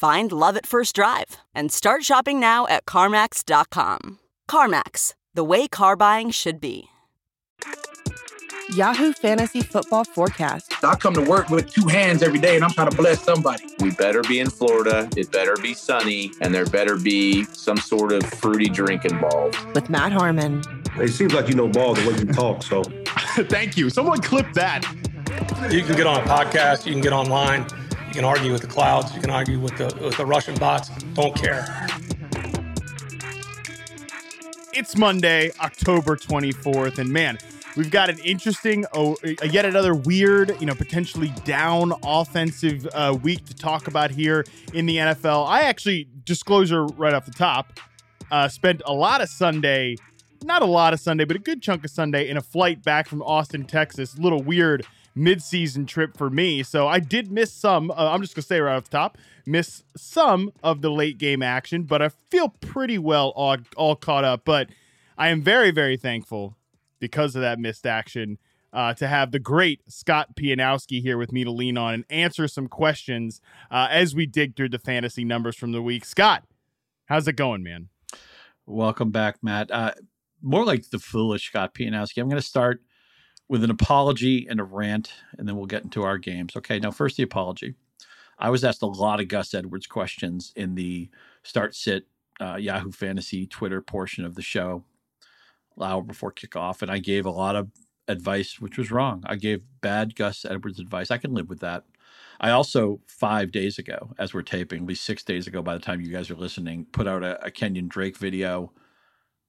[0.00, 4.18] Find love at first drive and start shopping now at CarMax.com.
[4.50, 6.84] CarMax, the way car buying should be.
[8.70, 10.82] Yahoo Fantasy Football Forecast.
[10.82, 13.62] I come to work with two hands every day and I'm trying to bless somebody.
[13.80, 15.06] We better be in Florida.
[15.18, 19.58] It better be sunny and there better be some sort of fruity drink involved.
[19.74, 20.62] With Matt Harmon.
[20.96, 22.84] It seems like you know ball the way you talk, so.
[23.50, 23.90] Thank you.
[23.90, 24.82] Someone clip that.
[25.70, 27.66] You can get on a podcast, you can get online,
[28.10, 30.88] you can argue with the clouds, you can argue with the, with the Russian bots.
[31.14, 31.64] Don't care.
[34.72, 37.38] It's Monday, October 24th, and man,
[37.76, 43.44] We've got an interesting, oh, yet another weird, you know, potentially down offensive uh, week
[43.46, 44.44] to talk about here
[44.74, 45.46] in the NFL.
[45.46, 47.78] I actually, disclosure right off the top,
[48.32, 49.94] uh, spent a lot of Sunday,
[50.42, 53.06] not a lot of Sunday, but a good chunk of Sunday in a flight back
[53.06, 54.16] from Austin, Texas.
[54.16, 56.62] A little weird mid-season trip for me.
[56.62, 57.90] So I did miss some.
[57.90, 61.42] Uh, I'm just gonna say right off the top, miss some of the late game
[61.42, 64.42] action, but I feel pretty well all, all caught up.
[64.44, 64.68] But
[65.18, 66.56] I am very, very thankful
[66.98, 68.38] because of that missed action.
[68.72, 72.46] Uh, to have the great Scott Pianowski here with me to lean on and answer
[72.46, 76.04] some questions uh, as we dig through the fantasy numbers from the week.
[76.04, 76.44] Scott,
[77.06, 77.88] how's it going, man?
[78.66, 79.72] Welcome back, Matt.
[79.72, 79.94] Uh,
[80.40, 82.18] more like the foolish Scott Pianowski.
[82.18, 82.80] I'm going to start
[83.50, 86.54] with an apology and a rant, and then we'll get into our games.
[86.56, 87.74] Okay, now first the apology.
[88.38, 91.10] I was asked a lot of Gus Edwards questions in the
[91.42, 92.06] start sit
[92.40, 94.84] uh, Yahoo Fantasy Twitter portion of the show
[95.82, 97.70] hour before kickoff, and I gave a lot of
[98.06, 99.24] advice which was wrong.
[99.26, 101.10] I gave bad Gus Edwards advice.
[101.10, 101.82] I can live with that.
[102.40, 105.80] I also five days ago, as we're taping, at least six days ago, by the
[105.80, 108.72] time you guys are listening, put out a, a Kenyan Drake video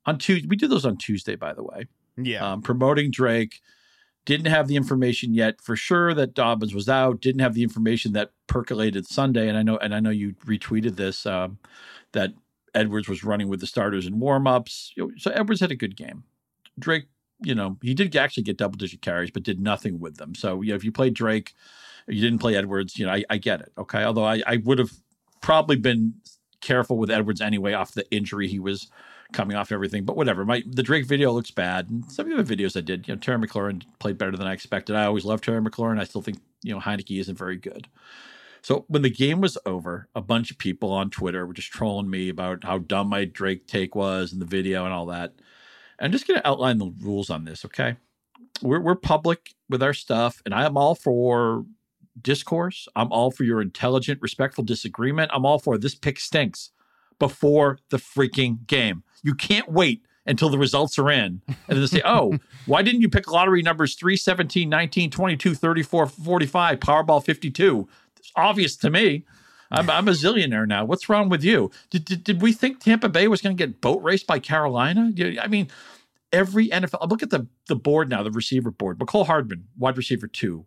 [0.07, 0.47] on Tuesday.
[0.47, 1.85] We did those on Tuesday, by the way.
[2.17, 3.61] Yeah, um, promoting Drake.
[4.25, 7.21] Didn't have the information yet for sure that Dobbins was out.
[7.21, 10.95] Didn't have the information that percolated Sunday, and I know, and I know you retweeted
[10.95, 11.57] this um,
[12.11, 12.33] that
[12.73, 14.91] Edwards was running with the starters in warmups.
[15.17, 16.23] So Edwards had a good game.
[16.77, 17.07] Drake,
[17.41, 20.35] you know, he did actually get double digit carries, but did nothing with them.
[20.35, 21.53] So, you know, if you played Drake,
[22.07, 23.71] you didn't play Edwards, you know, I, I get it.
[23.77, 24.03] Okay.
[24.03, 24.91] Although I, I would have
[25.41, 26.15] probably been
[26.61, 28.87] careful with Edwards anyway off the injury he was
[29.33, 30.03] coming off everything.
[30.03, 30.45] But whatever.
[30.45, 31.89] My the Drake video looks bad.
[31.89, 34.53] And some of the videos I did, you know, Terry McLaurin played better than I
[34.53, 34.95] expected.
[34.95, 35.99] I always loved Terry McLaurin.
[35.99, 37.87] I still think, you know, Heinicke isn't very good.
[38.61, 42.09] So when the game was over, a bunch of people on Twitter were just trolling
[42.09, 45.33] me about how dumb my Drake take was and the video and all that.
[45.99, 47.95] I'm just going to outline the rules on this, okay?
[48.61, 51.65] We're, we're public with our stuff, and I am all for
[52.19, 52.87] discourse.
[52.95, 55.31] I'm all for your intelligent, respectful disagreement.
[55.33, 56.71] I'm all for this pick stinks
[57.21, 59.03] before the freaking game.
[59.21, 63.09] You can't wait until the results are in and then say, oh, why didn't you
[63.09, 67.87] pick lottery numbers 3, 17, 19, 22, 34, 45, Powerball 52?
[68.17, 69.23] It's obvious to me.
[69.69, 70.83] I'm, I'm a zillionaire now.
[70.83, 71.69] What's wrong with you?
[71.91, 75.11] Did, did, did we think Tampa Bay was going to get boat raced by Carolina?
[75.39, 75.69] I mean,
[76.33, 77.07] every NFL.
[77.07, 78.97] Look at the the board now, the receiver board.
[78.97, 80.65] Mecole Hardman, wide receiver two.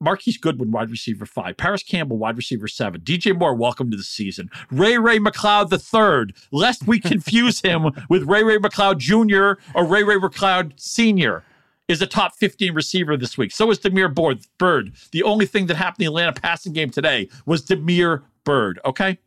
[0.00, 1.56] Marquise Goodwin, wide receiver five.
[1.56, 3.00] Parris Campbell, wide receiver seven.
[3.00, 4.48] DJ Moore, welcome to the season.
[4.70, 9.60] Ray Ray McCloud the third, lest we confuse him with Ray Ray McCloud Jr.
[9.74, 11.42] or Ray Ray McCloud Sr
[11.88, 13.50] is a top 15 receiver this week.
[13.50, 14.40] So is Byrd.
[14.58, 14.92] Bird.
[15.10, 18.78] The only thing that happened in the Atlanta passing game today was Damiere Byrd.
[18.84, 19.18] Okay.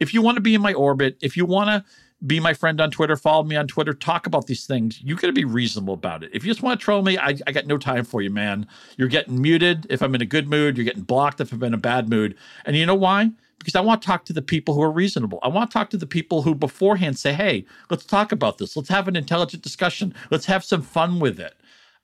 [0.00, 1.84] If you want to be in my orbit, if you want to
[2.26, 5.26] be my friend on Twitter, follow me on Twitter, talk about these things, you got
[5.26, 6.30] to be reasonable about it.
[6.32, 8.66] If you just want to troll me, I, I got no time for you, man.
[8.96, 11.74] You're getting muted if I'm in a good mood, you're getting blocked if I'm in
[11.74, 12.36] a bad mood.
[12.64, 13.30] And you know why?
[13.64, 15.38] because I want to talk to the people who are reasonable.
[15.42, 18.76] I want to talk to the people who beforehand say, hey, let's talk about this.
[18.76, 20.14] Let's have an intelligent discussion.
[20.30, 21.54] Let's have some fun with it.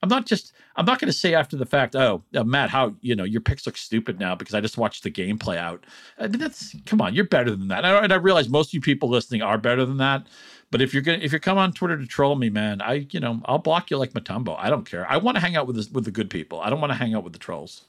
[0.03, 2.95] I'm not just I'm not going to say after the fact, oh, uh, Matt, how
[3.01, 5.85] you know your picks look stupid now because I just watched the game play out.
[6.19, 7.85] I mean, that's come on, you're better than that.
[7.85, 10.27] And I, realize most of you people listening are better than that.
[10.71, 13.21] But if you're gonna if you come on Twitter to troll me, man, I you
[13.21, 14.57] know I'll block you like Mutombo.
[14.59, 15.11] I don't care.
[15.11, 16.61] I want to hang out with the, with the good people.
[16.61, 17.87] I don't want to hang out with the trolls.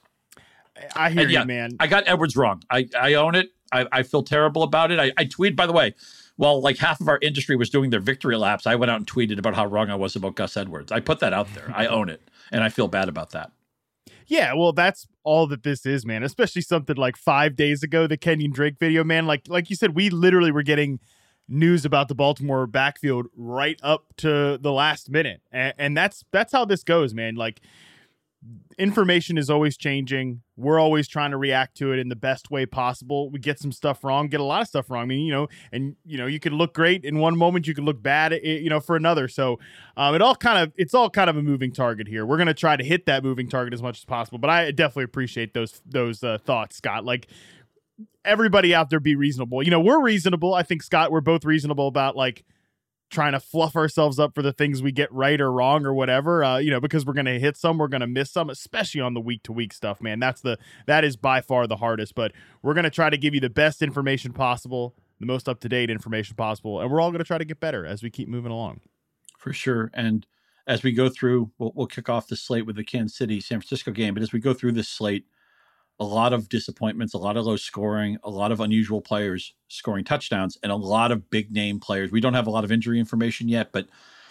[0.96, 1.72] I hear And you, yeah, man.
[1.80, 2.64] I got Edwards wrong.
[2.70, 3.52] I I own it.
[3.72, 5.00] I, I feel terrible about it.
[5.00, 5.94] I, I tweet by the way.
[6.42, 8.66] Well, like half of our industry was doing their victory laps.
[8.66, 10.92] I went out and tweeted about how wrong I was about Gus Edwards.
[10.92, 11.72] I put that out there.
[11.76, 12.20] I own it,
[12.52, 13.52] and I feel bad about that.
[14.26, 16.24] Yeah, well, that's all that this is, man.
[16.24, 19.28] Especially something like five days ago, the Kenyan Drake video, man.
[19.28, 21.00] Like, like you said, we literally were getting
[21.48, 26.52] news about the Baltimore backfield right up to the last minute, and, and that's that's
[26.54, 27.36] how this goes, man.
[27.36, 27.62] Like,
[28.78, 30.42] information is always changing.
[30.58, 33.30] We're always trying to react to it in the best way possible.
[33.30, 35.04] We get some stuff wrong, get a lot of stuff wrong.
[35.04, 37.76] I mean, you know, and you know, you could look great in one moment, you
[37.76, 39.28] could look bad, eh, you know, for another.
[39.28, 39.60] So,
[39.96, 42.26] um, it all kind of it's all kind of a moving target here.
[42.26, 44.40] We're gonna try to hit that moving target as much as possible.
[44.40, 47.06] But I definitely appreciate those those uh, thoughts, Scott.
[47.06, 47.28] Like
[48.26, 49.62] everybody out there, be reasonable.
[49.64, 50.54] You know, we're reasonable.
[50.54, 52.44] I think Scott, we're both reasonable about like
[53.12, 56.44] trying to fluff ourselves up for the things we get right or wrong or whatever
[56.44, 59.22] uh, you know because we're gonna hit some we're gonna miss some especially on the
[59.22, 62.32] week to week stuff man that's the that is by far the hardest but
[62.64, 65.90] we're gonna try to give you the best information possible the most up to date
[65.90, 68.80] information possible and we're all gonna try to get better as we keep moving along
[69.42, 69.90] for sure.
[69.94, 70.26] And
[70.68, 73.60] as we go through, we'll, we'll kick off the slate with the Kansas City San
[73.60, 74.14] Francisco game.
[74.14, 75.26] But as we go through this slate,
[76.02, 80.04] a lot of disappointments, a lot of low scoring, a lot of unusual players scoring
[80.04, 82.12] touchdowns, and a lot of big name players.
[82.12, 83.88] We don't have a lot of injury information yet, but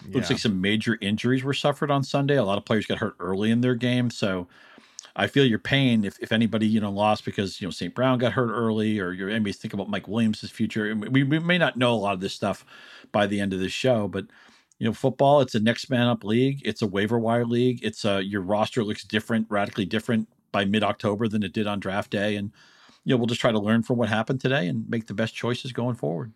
[0.09, 2.35] looks like some major injuries were suffered on Sunday.
[2.35, 4.09] A lot of players got hurt early in their game.
[4.09, 4.49] So
[5.15, 7.95] I feel your pain if, if anybody, you know, lost because, you know, St.
[7.95, 10.93] Brown got hurt early or your anybody's thinking about Mike Williams' future.
[10.93, 12.65] We, we may not know a lot of this stuff
[13.13, 14.25] by the end of this show, but
[14.77, 16.61] you know, football, it's a next man up league.
[16.65, 17.79] It's a waiver wire league.
[17.81, 21.79] It's a, your roster looks different, radically different by mid October than it did on
[21.79, 22.35] draft day.
[22.35, 22.51] And,
[23.03, 25.33] you know, we'll just try to learn from what happened today and make the best
[25.33, 26.33] choices going forward.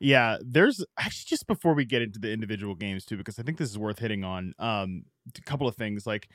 [0.00, 3.58] Yeah, there's actually just before we get into the individual games too, because I think
[3.58, 4.54] this is worth hitting on.
[4.58, 5.04] Um,
[5.36, 6.28] a couple of things like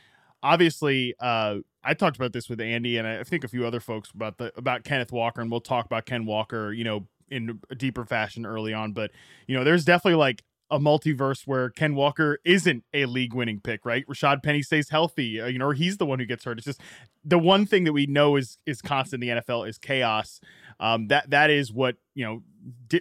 [0.44, 4.12] obviously, uh, I talked about this with Andy and I think a few other folks
[4.12, 7.76] about the about Kenneth Walker, and we'll talk about Ken Walker, you know, in a
[7.76, 8.92] deeper fashion early on.
[8.92, 9.12] But
[9.48, 13.86] you know, there's definitely like a multiverse where Ken Walker isn't a league winning pick,
[13.86, 14.06] right?
[14.08, 16.58] Rashad Penny stays healthy, uh, you know, or he's the one who gets hurt.
[16.58, 16.82] It's just
[17.24, 20.40] the one thing that we know is is constant in the NFL is chaos.
[20.80, 22.44] Um, that that is what you know.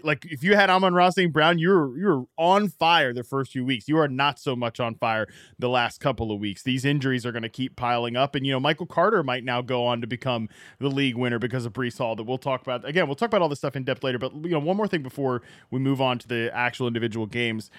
[0.03, 1.33] Like if you had Amon-Ra St.
[1.33, 3.87] Brown, you're you're on fire the first few weeks.
[3.87, 6.65] You are not so much on fire the last couple of weeks.
[6.65, 9.63] These injuries are going to keep piling up, and you know Michael Carter might now
[9.63, 10.49] go on to become
[10.81, 12.17] the league winner because of Breece Hall.
[12.17, 13.07] That we'll talk about again.
[13.07, 14.19] We'll talk about all this stuff in depth later.
[14.19, 17.71] But you know, one more thing before we move on to the actual individual games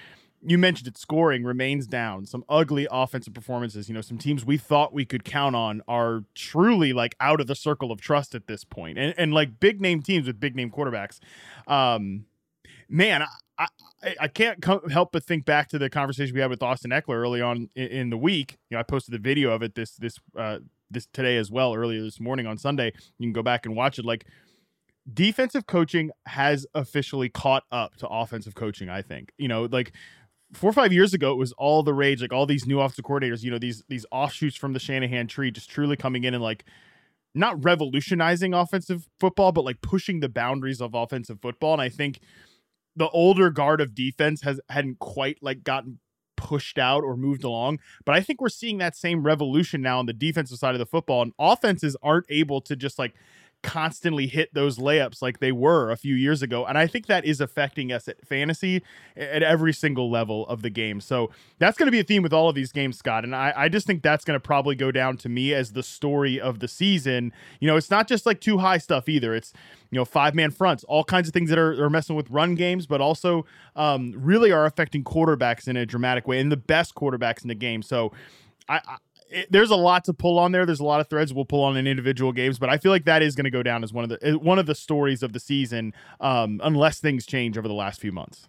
[0.46, 2.26] you mentioned it scoring remains down.
[2.26, 6.24] Some ugly offensive performances you know some teams we thought we could count on are
[6.36, 8.98] truly like out of the circle of trust at this point.
[8.98, 11.20] And, and like big name teams with big name quarterbacks
[11.68, 12.26] um
[12.90, 13.24] man
[13.58, 13.68] i
[14.04, 17.16] i, I can't help but think back to the conversation we had with austin ekeler
[17.16, 18.58] early on in, in the week.
[18.70, 20.60] You know i posted the video of it this this uh
[20.92, 22.94] this today as well earlier this morning on sunday.
[23.18, 24.06] You can go back and watch it.
[24.06, 24.26] Like
[25.12, 29.32] defensive coaching has officially caught up to offensive coaching i think.
[29.38, 29.94] You know like
[30.54, 33.06] four or five years ago it was all the rage like all these new offensive
[33.06, 36.44] coordinators you know these these offshoots from the shanahan tree just truly coming in and
[36.44, 36.66] like
[37.36, 41.74] not revolutionizing offensive football but like pushing the boundaries of offensive football.
[41.74, 42.20] And i think
[42.96, 46.00] the older guard of defense has hadn't quite like gotten
[46.36, 47.80] pushed out or moved along.
[48.06, 50.86] But i think we're seeing that same revolution now on the defensive side of the
[50.86, 53.16] football and offenses aren't able to just like
[53.64, 56.66] constantly hit those layups like they were a few years ago.
[56.66, 58.84] And I think that is affecting us at fantasy
[59.16, 61.00] at every single level of the game.
[61.00, 63.24] So that's going to be a theme with all of these games, Scott.
[63.24, 65.82] And I, I just think that's going to probably go down to me as the
[65.82, 67.32] story of the season.
[67.60, 69.34] You know, it's not just like too high stuff either.
[69.34, 69.54] It's,
[69.90, 72.56] you know, five man fronts, all kinds of things that are, are messing with run
[72.56, 76.96] games, but also um, really are affecting quarterbacks in a dramatic way and the best
[76.96, 77.82] quarterbacks in the game.
[77.82, 78.12] So
[78.68, 78.98] I, I
[79.34, 80.66] it, there's a lot to pull on there.
[80.66, 83.06] There's a lot of threads we'll pull on in individual games, but I feel like
[83.06, 85.34] that is going to go down as one of the one of the stories of
[85.34, 88.48] the season, um, unless things change over the last few months.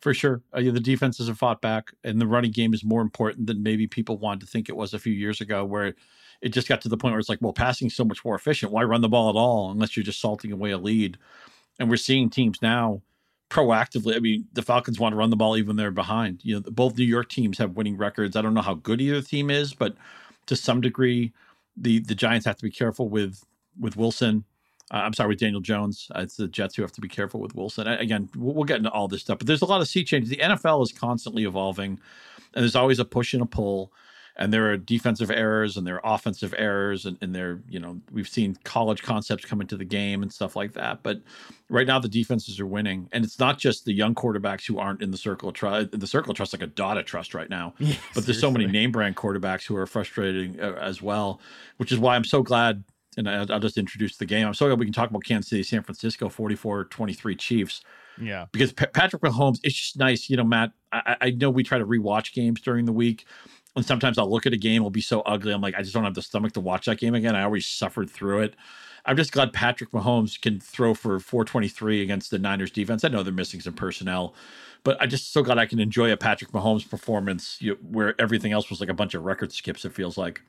[0.00, 0.42] For sure.
[0.54, 3.62] Uh, yeah, the defenses have fought back, and the running game is more important than
[3.62, 5.94] maybe people wanted to think it was a few years ago, where
[6.40, 8.72] it just got to the point where it's like, well, passing's so much more efficient.
[8.72, 11.18] Why run the ball at all unless you're just salting away a lead?
[11.80, 13.02] And we're seeing teams now
[13.50, 14.14] proactively.
[14.16, 16.40] I mean, the Falcons want to run the ball even when they're behind.
[16.42, 18.36] You know, both New York teams have winning records.
[18.36, 19.96] I don't know how good either team is, but
[20.46, 21.32] to some degree,
[21.76, 23.44] the the Giants have to be careful with
[23.78, 24.44] with Wilson.
[24.90, 26.10] Uh, I'm sorry, with Daniel Jones.
[26.14, 27.86] Uh, it's the Jets who have to be careful with Wilson.
[27.86, 30.02] I, again, we'll, we'll, get into all this stuff, but there's a lot of sea
[30.02, 30.30] changes.
[30.30, 32.00] The NFL is constantly evolving,
[32.54, 33.92] and there's always a push and a pull.
[34.38, 38.00] And there are defensive errors and there are offensive errors, and, and there, you know,
[38.12, 41.02] we've seen college concepts come into the game and stuff like that.
[41.02, 41.20] But
[41.68, 45.02] right now, the defenses are winning, and it's not just the young quarterbacks who aren't
[45.02, 45.88] in the circle of trust.
[45.92, 47.74] The circle of trust like a dot of trust right now.
[47.88, 51.40] Yeah, but there's so many name brand quarterbacks who are frustrating uh, as well,
[51.78, 52.84] which is why I'm so glad
[53.18, 54.46] and I'll, I'll, just introduce the game.
[54.46, 57.82] I'm so glad we can talk about Kansas City, San Francisco, 44-23 Chiefs.
[58.20, 60.28] Yeah, because P- Patrick Mahomes, it's just nice.
[60.30, 60.72] You know, Matt.
[60.90, 63.26] I, I, know we try to rewatch games during the week,
[63.78, 65.52] and sometimes I'll look at a game, it'll be so ugly.
[65.52, 67.34] I'm like, I just don't have the stomach to watch that game again.
[67.34, 68.54] I always suffered through it.
[69.04, 73.04] I'm just glad Patrick Mahomes can throw for 423 against the Niners defense.
[73.04, 74.34] I know they're missing some personnel,
[74.84, 78.20] but I just so glad I can enjoy a Patrick Mahomes performance you know, where
[78.20, 79.84] everything else was like a bunch of record skips.
[79.84, 80.42] It feels like.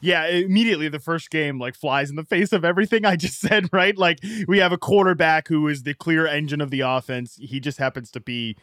[0.00, 3.68] Yeah, immediately the first game like flies in the face of everything I just said,
[3.72, 3.96] right?
[3.98, 7.36] Like we have a quarterback who is the clear engine of the offense.
[7.40, 8.56] He just happens to be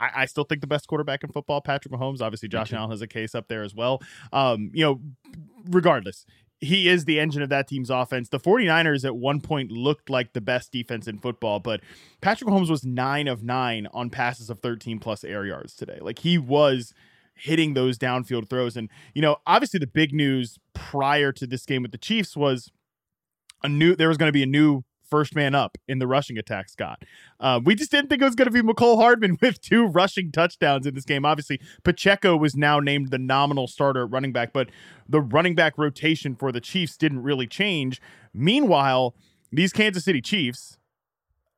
[0.00, 2.20] I, I, still think the best quarterback in football, Patrick Mahomes.
[2.20, 4.02] Obviously, Josh Allen has a case up there as well.
[4.32, 5.00] Um, you know,
[5.70, 6.24] regardless,
[6.60, 8.28] he is the engine of that team's offense.
[8.28, 11.80] The 49ers at one point looked like the best defense in football, but
[12.20, 15.98] Patrick Mahomes was nine of nine on passes of 13 plus air yards today.
[16.00, 16.92] Like he was
[17.34, 18.76] hitting those downfield throws.
[18.76, 22.72] And, you know, obviously the big news prior to this game with the Chiefs was
[23.62, 26.38] a new, there was going to be a new first man up in the rushing
[26.38, 27.04] attack, Scott.
[27.40, 30.32] Uh, we just didn't think it was going to be Mecole Hardman with two rushing
[30.32, 31.24] touchdowns in this game.
[31.24, 34.70] Obviously, Pacheco was now named the nominal starter at running back, but
[35.08, 38.00] the running back rotation for the Chiefs didn't really change.
[38.32, 39.14] Meanwhile,
[39.52, 40.78] these Kansas City Chiefs,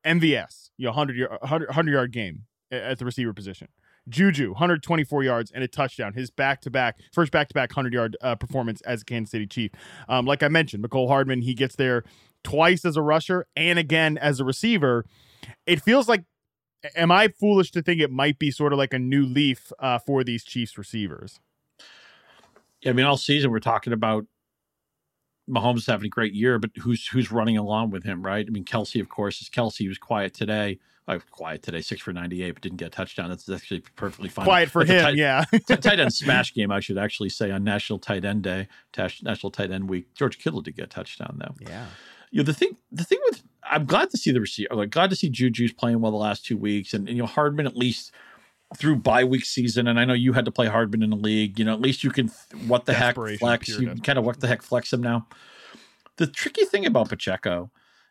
[0.05, 3.69] MVS, you know, 100 yard, 100, 100 yard game at the receiver position.
[4.09, 6.15] Juju, 124 yards and a touchdown.
[6.15, 9.31] His back to back, first back to back 100 yard uh, performance as a Kansas
[9.31, 9.71] City Chief.
[10.09, 12.05] Um, like I mentioned, Mecole Hardman, he gets there
[12.45, 15.05] twice as a rusher and again as a receiver.
[15.67, 16.25] It feels like,
[16.97, 19.99] am I foolish to think it might be sort of like a new leaf uh,
[19.99, 21.41] for these Chiefs receivers?
[22.83, 24.27] Yeah, I mean, all season we're talking about
[25.49, 28.45] Mahomes having a great year, but who's who's running along with him, right?
[28.47, 29.79] I mean, Kelce, of course, is Kelce.
[29.79, 30.79] He was quiet today.
[31.09, 33.31] Oh, quiet today, six for ninety-eight, but didn't get a touchdown.
[33.31, 34.45] That's actually perfectly fine.
[34.45, 35.45] Quiet for That's him, tight, yeah.
[35.77, 39.73] tight end smash game, I should actually say, on National Tight End Day, National Tight
[39.73, 40.15] End Week.
[40.15, 41.55] George Kittle did get a touchdown though.
[41.69, 41.87] Yeah.
[42.31, 42.77] You know the thing.
[42.93, 44.75] The thing with I'm glad to see the receiver.
[44.75, 47.27] Like glad to see Juju's playing well the last two weeks, and, and you know
[47.27, 48.13] Hardman at least
[48.77, 51.59] through bye week season, and I know you had to play Hardman in the league.
[51.59, 52.29] You know, at least you can
[52.67, 53.69] what the heck flex.
[53.69, 55.27] You can kind of what the heck flex him now.
[56.17, 57.71] The tricky thing about Pacheco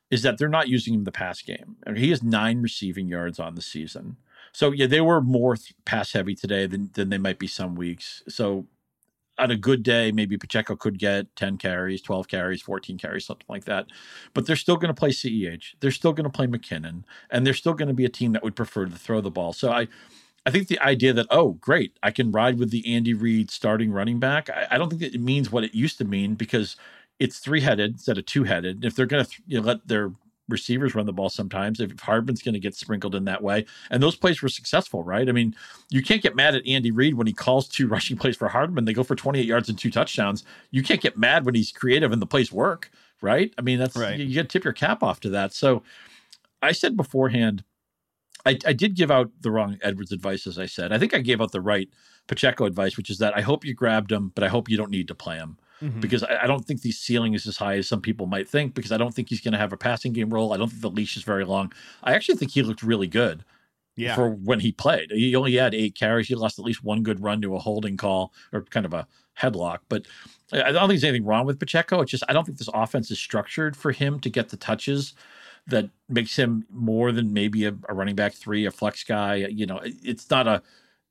[0.09, 1.77] is that they're not using him the pass game.
[1.85, 4.17] I mean, he has nine receiving yards on the season.
[4.51, 8.23] So yeah, they were more pass heavy today than than they might be some weeks.
[8.27, 8.65] So
[9.39, 13.45] on a good day, maybe Pacheco could get 10 carries, 12 carries, 14 carries, something
[13.49, 13.87] like that.
[14.33, 15.75] But they're still going to play CEH.
[15.79, 18.43] They're still going to play McKinnon, and they're still going to be a team that
[18.43, 19.53] would prefer to throw the ball.
[19.53, 19.87] So I
[20.45, 23.91] I think the idea that, oh, great, I can ride with the Andy Reid starting
[23.91, 26.75] running back, I, I don't think it means what it used to mean because
[27.19, 28.85] it's three headed instead of two headed.
[28.85, 30.11] If they're going to you know, let their
[30.49, 34.01] receivers run the ball sometimes, if Hardman's going to get sprinkled in that way, and
[34.01, 35.29] those plays were successful, right?
[35.29, 35.55] I mean,
[35.89, 38.85] you can't get mad at Andy Reid when he calls two rushing plays for Hardman.
[38.85, 40.43] They go for 28 yards and two touchdowns.
[40.71, 42.91] You can't get mad when he's creative and the plays work,
[43.21, 43.53] right?
[43.57, 44.17] I mean, that's right.
[44.17, 45.53] you, you got to tip your cap off to that.
[45.53, 45.83] So
[46.61, 47.63] I said beforehand,
[48.45, 50.93] I, I did give out the wrong Edwards advice, as I said.
[50.93, 51.89] I think I gave out the right
[52.27, 54.91] Pacheco advice, which is that I hope you grabbed him, but I hope you don't
[54.91, 55.99] need to play him mm-hmm.
[55.99, 58.73] because I, I, don't think the ceiling is as high as some people might think.
[58.73, 60.53] Because I don't think he's going to have a passing game role.
[60.53, 61.71] I don't think the leash is very long.
[62.03, 63.43] I actually think he looked really good.
[63.95, 64.15] Yeah.
[64.15, 66.29] For when he played, he only had eight carries.
[66.29, 69.05] He lost at least one good run to a holding call or kind of a
[69.37, 69.79] headlock.
[69.89, 70.05] But
[70.53, 71.99] I don't think there's anything wrong with Pacheco.
[72.01, 75.15] It's just I don't think this offense is structured for him to get the touches
[75.67, 79.35] that makes him more than maybe a, a running back three, a flex guy.
[79.35, 80.61] You know, it's not a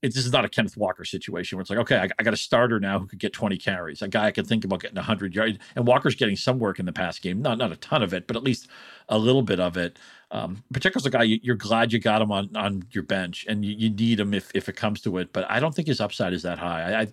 [0.03, 2.37] this is not a Kenneth Walker situation where it's like, okay, I, I, got a
[2.37, 5.35] starter now who could get 20 carries, a guy I can think about getting 100
[5.35, 5.59] yards.
[5.75, 8.27] And Walker's getting some work in the pass game, not not a ton of it,
[8.27, 8.69] but at least
[9.09, 9.99] a little bit of it.
[10.31, 13.65] Um, Pacheco's a guy you, are glad you got him on on your bench, and
[13.65, 15.33] you, you, need him if if it comes to it.
[15.33, 16.93] But I don't think his upside is that high.
[16.93, 17.07] I, I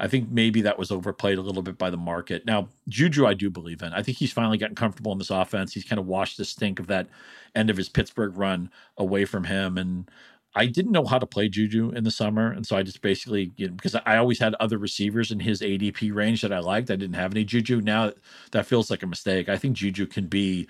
[0.00, 2.46] I think maybe that was overplayed a little bit by the market.
[2.46, 3.92] Now, Juju, I do believe in.
[3.92, 5.74] I think he's finally gotten comfortable in this offense.
[5.74, 7.08] He's kind of washed the stink of that
[7.54, 10.10] end of his Pittsburgh run away from him, and
[10.54, 13.52] I didn't know how to play Juju in the summer, and so I just basically
[13.56, 16.90] you know, because I always had other receivers in his ADP range that I liked.
[16.90, 17.80] I didn't have any Juju.
[17.80, 18.12] Now
[18.50, 19.48] that feels like a mistake.
[19.48, 20.66] I think Juju can be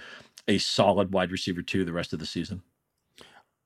[0.46, 2.62] a solid wide receiver too the rest of the season.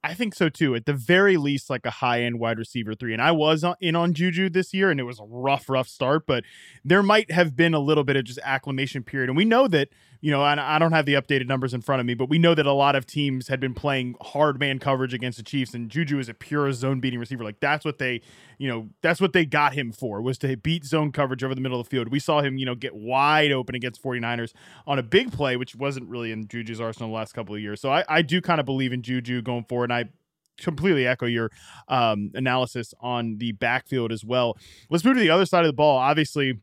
[0.04, 0.74] I think so too.
[0.74, 3.14] At the very least, like a high end wide receiver three.
[3.14, 6.26] And I was in on Juju this year, and it was a rough, rough start.
[6.26, 6.44] But
[6.84, 9.30] there might have been a little bit of just acclimation period.
[9.30, 9.88] And we know that
[10.24, 12.54] you know, I don't have the updated numbers in front of me, but we know
[12.54, 15.90] that a lot of teams had been playing hard man coverage against the Chiefs, and
[15.90, 17.44] Juju is a pure zone beating receiver.
[17.44, 18.22] Like that's what they,
[18.56, 21.60] you know, that's what they got him for was to beat zone coverage over the
[21.60, 22.08] middle of the field.
[22.08, 24.54] We saw him, you know, get wide open against 49ers
[24.86, 27.82] on a big play, which wasn't really in Juju's arsenal the last couple of years.
[27.82, 30.10] So I, I do kind of believe in Juju going forward, and I
[30.56, 31.50] completely echo your
[31.88, 34.56] um, analysis on the backfield as well.
[34.88, 35.98] Let's move to the other side of the ball.
[35.98, 36.62] Obviously, you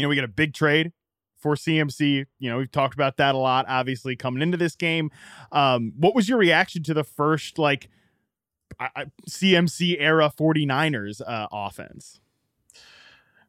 [0.00, 0.92] know, we get a big trade
[1.44, 2.24] for CMC.
[2.38, 5.10] You know, we've talked about that a lot, obviously, coming into this game.
[5.52, 7.90] Um, what was your reaction to the first, like,
[8.80, 12.18] I, CMC era 49ers uh, offense?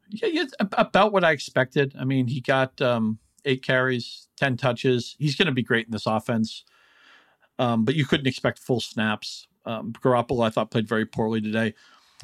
[0.10, 1.96] Yeah, yeah, about what I expected.
[1.98, 5.16] I mean, he got um, eight carries, 10 touches.
[5.18, 6.66] He's going to be great in this offense.
[7.58, 9.48] Um, but you couldn't expect full snaps.
[9.66, 11.74] Um, Garoppolo, I thought, played very poorly today.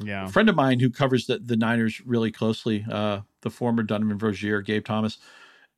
[0.04, 0.26] Yeah.
[0.26, 4.18] A friend of mine who covers the, the Niners really closely, uh, the former Donovan
[4.18, 5.16] Rozier, Gabe Thomas,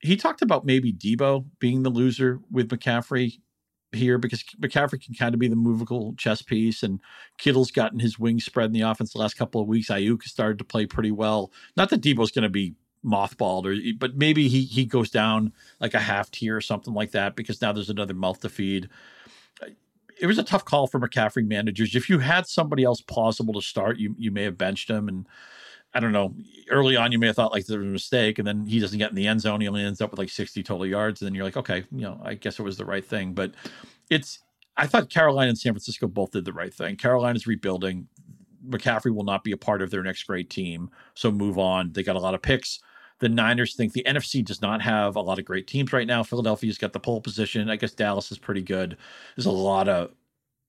[0.01, 3.39] he talked about maybe Deebo being the loser with McCaffrey
[3.93, 7.01] here because McCaffrey can kind of be the movable chess piece, and
[7.39, 9.89] Kittle's gotten his wings spread in the offense the last couple of weeks.
[9.89, 11.53] Aiyuk has started to play pretty well.
[11.77, 12.75] Not that Deebo's going to be
[13.05, 17.13] mothballed, or but maybe he he goes down like a half tier or something like
[17.13, 18.89] that because now there's another mouth to feed.
[20.21, 21.95] It was a tough call for McCaffrey managers.
[21.95, 25.27] If you had somebody else plausible to start, you you may have benched him and
[25.95, 26.35] I don't know.
[26.71, 28.99] Early on, you may have thought like there was a mistake, and then he doesn't
[28.99, 29.61] get in the end zone.
[29.61, 31.21] He only ends up with like 60 total yards.
[31.21, 33.33] And then you're like, okay, you know, I guess it was the right thing.
[33.33, 33.53] But
[34.11, 34.41] it's,
[34.77, 36.97] I thought Carolina and San Francisco both did the right thing.
[36.97, 38.09] Carolina's rebuilding.
[38.69, 40.91] McCaffrey will not be a part of their next great team.
[41.15, 41.93] So move on.
[41.93, 42.81] They got a lot of picks.
[43.21, 46.25] The Niners think the NFC does not have a lot of great teams right now.
[46.25, 47.71] Philadelphia's got the pole position.
[47.71, 48.97] I guess Dallas is pretty good.
[49.37, 50.11] There's a lot of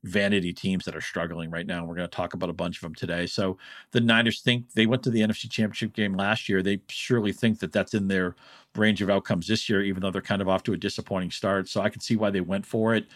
[0.06, 1.84] vanity teams that are struggling right now.
[1.84, 3.26] We're going to talk about a bunch of them today.
[3.26, 3.58] So
[3.92, 6.62] the Niners think they went to the NFC Championship game last year.
[6.62, 8.36] They surely think that that's in their
[8.76, 11.68] range of outcomes this year, even though they're kind of off to a disappointing start.
[11.68, 13.08] So I can see why they went for it.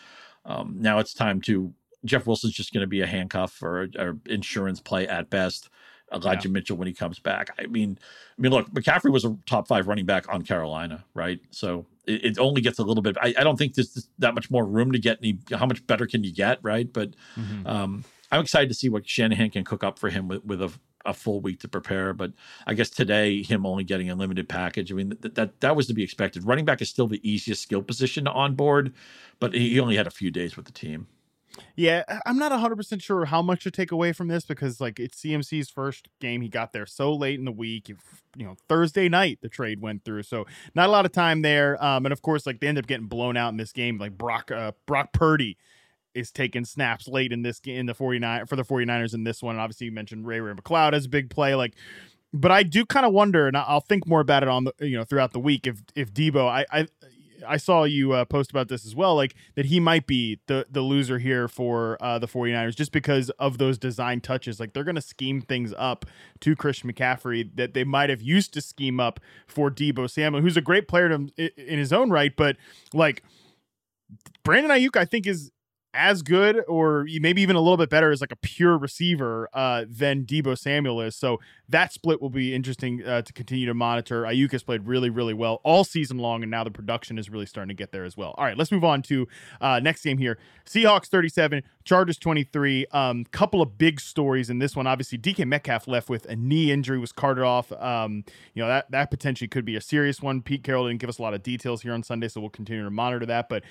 [0.46, 1.74] Um, now it's time to.
[2.06, 5.70] Jeff Wilson's just going to be a handcuff or, or insurance play at best.
[6.14, 6.54] Elijah yeah.
[6.54, 7.50] Mitchell when he comes back.
[7.60, 8.00] I mean,
[8.38, 11.40] I mean, look, McCaffrey was a top five running back on Carolina, right?
[11.52, 13.18] So it, it only gets a little bit.
[13.22, 15.40] I, I don't think there's that much more room to get any.
[15.52, 16.92] How much better can you get, right?
[16.92, 17.68] But mm-hmm.
[17.68, 20.72] um, I'm excited to see what Shanahan can cook up for him with, with a,
[21.06, 22.14] a full week to prepare.
[22.14, 22.34] But
[22.68, 24.92] I guess today, him only getting a limited package.
[24.92, 26.46] I mean, that that, that was to be expected.
[26.46, 28.94] Running back is still the easiest skill position to onboard,
[29.40, 31.08] but he only had a few days with the team.
[31.76, 35.22] Yeah, I'm not 100% sure how much to take away from this because like it's
[35.22, 36.42] CMC's first game.
[36.42, 37.90] He got there so late in the week.
[37.90, 40.24] You know, Thursday night the trade went through.
[40.24, 40.46] So,
[40.76, 41.82] not a lot of time there.
[41.84, 44.18] Um and of course like they end up getting blown out in this game like
[44.18, 45.58] Brock uh, Brock Purdy
[46.14, 49.44] is taking snaps late in this game in the 49 for the 49ers in this
[49.44, 49.56] one.
[49.56, 51.76] And obviously you mentioned Ray Ray McCloud as a big play like
[52.34, 54.98] but I do kind of wonder, and I'll think more about it on the you
[54.98, 55.66] know throughout the week.
[55.66, 56.88] If if Deebo, I I
[57.48, 60.66] I saw you uh, post about this as well, like that he might be the
[60.70, 64.60] the loser here for uh, the 49ers just because of those design touches.
[64.60, 66.06] Like they're going to scheme things up
[66.42, 70.58] to Christian McCaffrey that they might have used to scheme up for Deebo Samuel, who's
[70.58, 72.58] a great player to, in his own right, but
[72.94, 73.24] like
[74.44, 75.52] Brandon Aiyuk, I think is
[76.00, 79.84] as good or maybe even a little bit better as like a pure receiver uh,
[79.86, 81.14] than Deebo Samuel is.
[81.14, 84.24] So that split will be interesting uh, to continue to monitor.
[84.24, 87.46] Aiyuk has played really, really well all season long, and now the production is really
[87.46, 88.34] starting to get there as well.
[88.38, 89.28] All right, let's move on to
[89.60, 90.38] uh, next game here.
[90.66, 92.86] Seahawks 37, Chargers 23.
[92.94, 94.88] Um, couple of big stories in this one.
[94.88, 97.74] Obviously, DK Metcalf left with a knee injury, was carted off.
[97.74, 100.42] Um, you know that that potentially could be a serious one.
[100.42, 102.86] Pete Carroll didn't give us a lot of details here on Sunday, so we'll continue
[102.86, 103.50] to monitor that.
[103.50, 103.64] But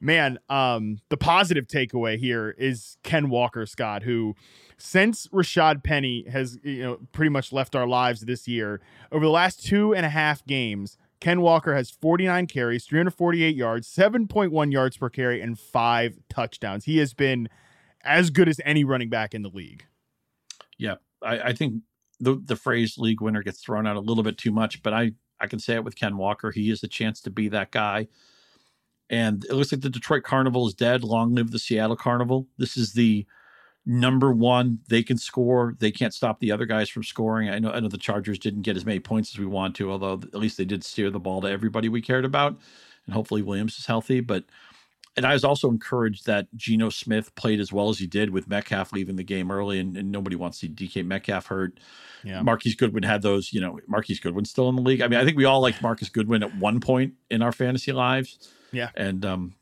[0.00, 4.34] man, um, the positive takeaway here is Ken Walker Scott, who
[4.76, 8.80] since Rashad Penny has you know pretty much left our lives this year,
[9.12, 13.88] over the last two and a half games, Ken Walker has 49 carries, 348 yards,
[13.88, 16.84] 7.1 yards per carry, and five touchdowns.
[16.84, 17.48] He has been
[18.02, 19.86] as good as any running back in the league.
[20.76, 21.82] Yeah, I, I think
[22.20, 25.12] the the phrase league winner gets thrown out a little bit too much, but I
[25.40, 26.50] I can say it with Ken Walker.
[26.50, 28.08] He has a chance to be that guy.
[29.10, 31.04] And it looks like the Detroit Carnival is dead.
[31.04, 32.46] Long live the Seattle Carnival.
[32.58, 33.26] This is the
[33.86, 34.78] number one.
[34.88, 35.76] They can score.
[35.78, 37.50] They can't stop the other guys from scoring.
[37.50, 39.90] I know I know the Chargers didn't get as many points as we want to,
[39.90, 42.58] although at least they did steer the ball to everybody we cared about.
[43.06, 44.20] And hopefully Williams is healthy.
[44.20, 44.44] But
[45.16, 48.48] and I was also encouraged that Geno Smith played as well as he did with
[48.48, 51.78] Metcalf leaving the game early, and, and nobody wants to see DK Metcalf hurt.
[52.24, 52.42] Yeah.
[52.42, 55.02] Marquise Goodwin had those, you know, Marquise Goodwin still in the league.
[55.02, 57.92] I mean, I think we all liked Marcus Goodwin at one point in our fantasy
[57.92, 58.50] lives.
[58.74, 58.90] Yeah.
[58.96, 59.54] And um,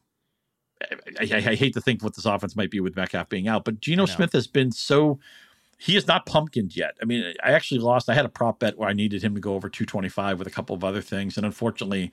[1.21, 3.65] I, I, I, hate to think what this offense might be with Metcalf being out,
[3.65, 5.19] but Geno Smith has been so.
[5.79, 6.97] He is not pumpkined yet.
[7.03, 8.09] I mean, I actually lost.
[8.09, 10.51] I had a prop bet where I needed him to go over 225 with a
[10.51, 12.13] couple of other things, and unfortunately,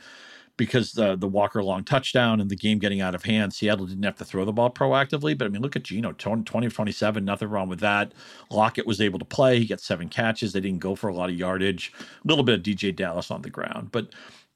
[0.60, 4.04] because the the Walker long touchdown and the game getting out of hand, Seattle didn't
[4.04, 5.38] have to throw the ball proactively.
[5.38, 8.12] But I mean, look at Geno, 20 of 27, nothing wrong with that.
[8.52, 9.60] Lockett was able to play.
[9.60, 10.52] He got seven catches.
[10.54, 11.94] They didn't go for a lot of yardage.
[12.00, 13.92] A little bit of DeeJay Dallas on the ground.
[13.92, 14.10] But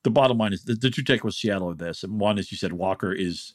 [0.03, 2.03] the bottom line is the, the two takeaways Seattle of this.
[2.03, 3.53] And one, as you said, Walker is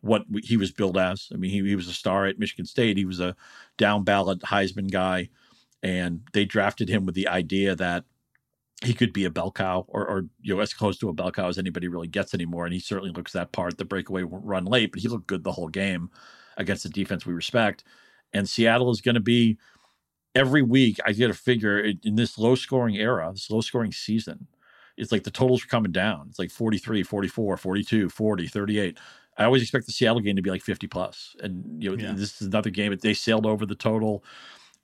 [0.00, 1.28] what he was billed as.
[1.32, 2.96] I mean, he, he was a star at Michigan State.
[2.96, 3.36] He was a
[3.76, 5.28] down ballot Heisman guy.
[5.82, 8.04] And they drafted him with the idea that
[8.84, 11.30] he could be a bell cow or, or, you know as close to a bell
[11.30, 14.64] cow as anybody really gets anymore and he certainly looks that part the breakaway run
[14.64, 16.10] late but he looked good the whole game
[16.56, 17.84] against the defense we respect
[18.32, 19.56] and seattle is going to be
[20.34, 24.46] every week i get a figure in this low scoring era this low scoring season
[24.96, 28.98] it's like the totals are coming down it's like 43 44 42 40 38
[29.38, 32.12] i always expect the seattle game to be like 50 plus and you know yeah.
[32.12, 34.24] this is another game they sailed over the total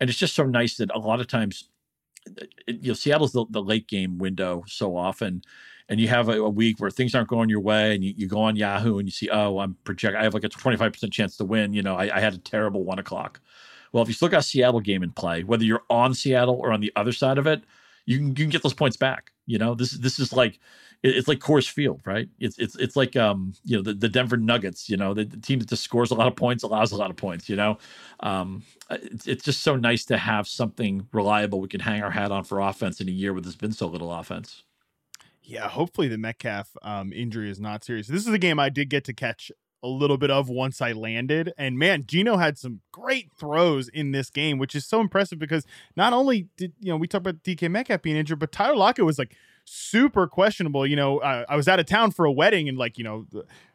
[0.01, 1.69] and it's just so nice that a lot of times
[2.67, 5.43] you know Seattle's the, the, late game window so often,
[5.89, 8.29] and you have a, a, week where things aren't going your way, and you, you
[8.29, 11.13] go on Yahoo and you see, oh, I'm project, I have like a 25 percent
[11.13, 11.73] chance to win.
[11.73, 13.41] You know, I, I, had a terrible one o'clock.
[13.93, 16.81] Well, if you still got Seattle game in play, whether you're on Seattle or on
[16.81, 17.63] the other side of it,
[18.09, 19.33] you can, you can get those points back.
[19.45, 20.59] You know, this this is like
[21.03, 22.27] it's like Coors Field, right?
[22.39, 24.89] It's it's it's like um you know the, the Denver Nuggets.
[24.89, 27.11] You know, the, the team that just scores a lot of points allows a lot
[27.11, 27.51] of points.
[27.51, 27.79] You know,
[28.21, 32.33] um, it's it's just so nice to have something reliable we can hang our hat
[32.33, 34.63] on for offense in a year where there's been so little offense.
[35.43, 38.07] Yeah, hopefully the Metcalf um, injury is not serious.
[38.07, 40.93] This is a game I did get to catch a little bit of once I
[40.93, 41.53] landed.
[41.57, 45.67] And man, Geno had some great throws in this game, which is so impressive because
[45.97, 49.05] not only did, you know, we talked about DK Metcalf being injured, but Tyler Lockett
[49.05, 50.87] was like super questionable.
[50.87, 53.27] You know, I, I was out of town for a wedding and like, you know,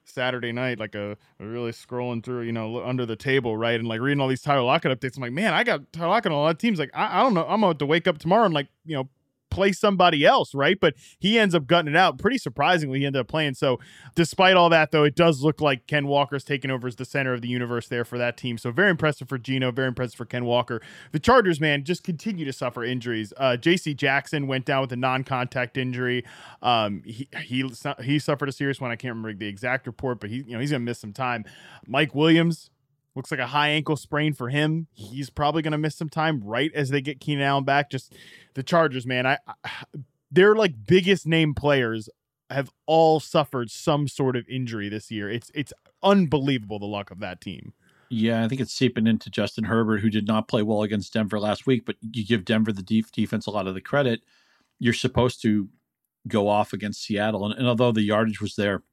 [0.04, 3.80] Saturday night, like a, a, really scrolling through, you know, under the table, right?
[3.80, 5.16] And like reading all these Tyler Lockett updates.
[5.16, 6.80] I'm like, man, I got Tyler Lockett on a lot of teams.
[6.80, 7.46] Like, I, I don't know.
[7.48, 9.08] I'm going to wake up tomorrow and like, you know,
[9.54, 10.80] play somebody else, right?
[10.80, 12.18] But he ends up gutting it out.
[12.18, 13.54] Pretty surprisingly, he ended up playing.
[13.54, 13.80] So,
[14.16, 17.34] despite all that, though, it does look like Ken Walker's taking over as the center
[17.34, 18.58] of the universe there for that team.
[18.58, 20.82] So, very impressive for Geno, very impressive for Ken Walker.
[21.12, 23.34] The Chargers, man, just continue to suffer injuries.
[23.38, 23.94] Uh, J.C.
[23.94, 26.26] Jackson went down with a non-contact injury.
[26.62, 27.70] Um, he he
[28.02, 28.92] he suffered a serious one.
[28.92, 31.46] I can't remember the exact report, but he you know he's gonna miss some time.
[31.88, 32.70] Mike Williams
[33.16, 34.88] Looks like a high ankle sprain for him.
[34.92, 37.92] He's probably going to miss some time right as they get Keenan Allen back.
[37.92, 38.16] Just
[38.56, 39.28] the Chargers, man.
[39.28, 39.84] I, I
[40.32, 42.10] their like biggest name players
[42.50, 45.30] have all suffered some sort of injury this year.
[45.30, 47.74] It's it's unbelievable the luck of that team.
[48.10, 51.40] Yeah, I think it's seeping into Justin Herbert, who did not play well against Denver
[51.40, 51.86] last week.
[51.86, 54.22] But you give Denver the defense a lot of the credit.
[54.80, 55.70] You're supposed to
[56.28, 58.84] go off against Seattle, and, and although the yardage was there,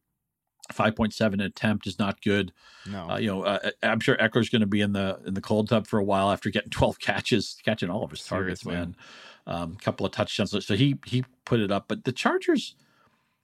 [0.74, 2.52] 5.7 attempt is not good.
[2.86, 5.40] No, uh, you know, uh, I'm sure Ekeler's going to be in the in the
[5.40, 8.86] cold tub for a while after getting 12 catches, catching all of his targets, Seriously.
[8.86, 8.96] man.
[9.46, 11.86] A um, couple of touchdowns, so he he put it up.
[11.88, 12.76] But the Chargers,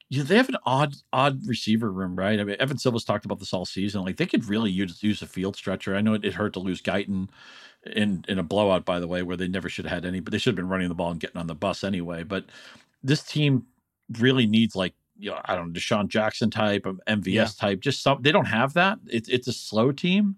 [0.08, 2.38] you know, they have an odd odd receiver room, right?
[2.38, 4.04] I mean, Evan Silva's talked about this all season.
[4.04, 5.96] Like they could really use use a field stretcher.
[5.96, 7.28] I know it, it hurt to lose Guyton
[7.84, 10.32] in in a blowout, by the way, where they never should have had any, but
[10.32, 12.22] they should have been running the ball and getting on the bus anyway.
[12.22, 12.44] But
[13.02, 13.66] this team
[14.18, 17.46] really needs like you know, I don't know, DeSean Jackson type um, MVS yeah.
[17.58, 17.80] type.
[17.80, 18.98] Just some they don't have that.
[19.06, 20.36] It's it's a slow team.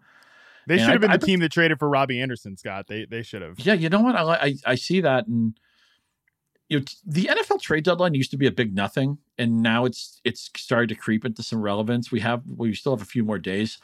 [0.66, 2.86] They should have been I, the I, team that traded for Robbie Anderson, Scott.
[2.88, 3.58] They they should have.
[3.58, 4.14] Yeah, you know what?
[4.14, 5.58] I I, I see that, and
[6.68, 10.20] you know, the NFL trade deadline used to be a big nothing, and now it's
[10.24, 12.12] it's started to creep into some relevance.
[12.12, 13.78] We have we still have a few more days.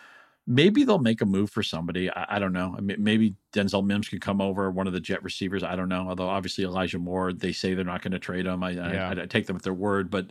[0.47, 2.11] Maybe they'll make a move for somebody.
[2.11, 2.75] I, I don't know.
[2.77, 5.63] I mean, maybe Denzel Mims could come over, one of the Jet receivers.
[5.63, 6.07] I don't know.
[6.07, 8.63] Although obviously Elijah Moore, they say they're not going to trade him.
[8.63, 9.15] I, yeah.
[9.17, 10.27] I, I take them at their word, but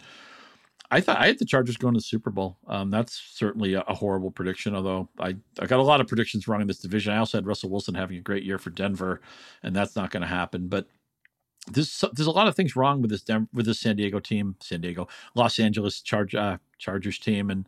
[0.91, 2.58] I thought I had the Chargers going to the Super Bowl.
[2.67, 4.76] Um, that's certainly a, a, horrible prediction.
[4.76, 7.13] Although I, I got a lot of predictions wrong in this division.
[7.13, 9.22] I also had Russell Wilson having a great year for Denver,
[9.63, 10.67] and that's not going to happen.
[10.67, 10.88] But
[11.72, 14.82] there's there's a lot of things wrong with this with this San Diego team, San
[14.82, 17.67] Diego, Los Angeles Charge uh, Chargers team, and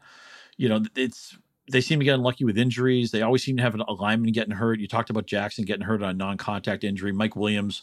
[0.57, 1.37] you know it's
[1.71, 3.11] they seem to get unlucky with injuries.
[3.11, 4.79] They always seem to have an alignment getting hurt.
[4.79, 7.11] You talked about Jackson getting hurt on a non-contact injury.
[7.11, 7.81] Mike Williams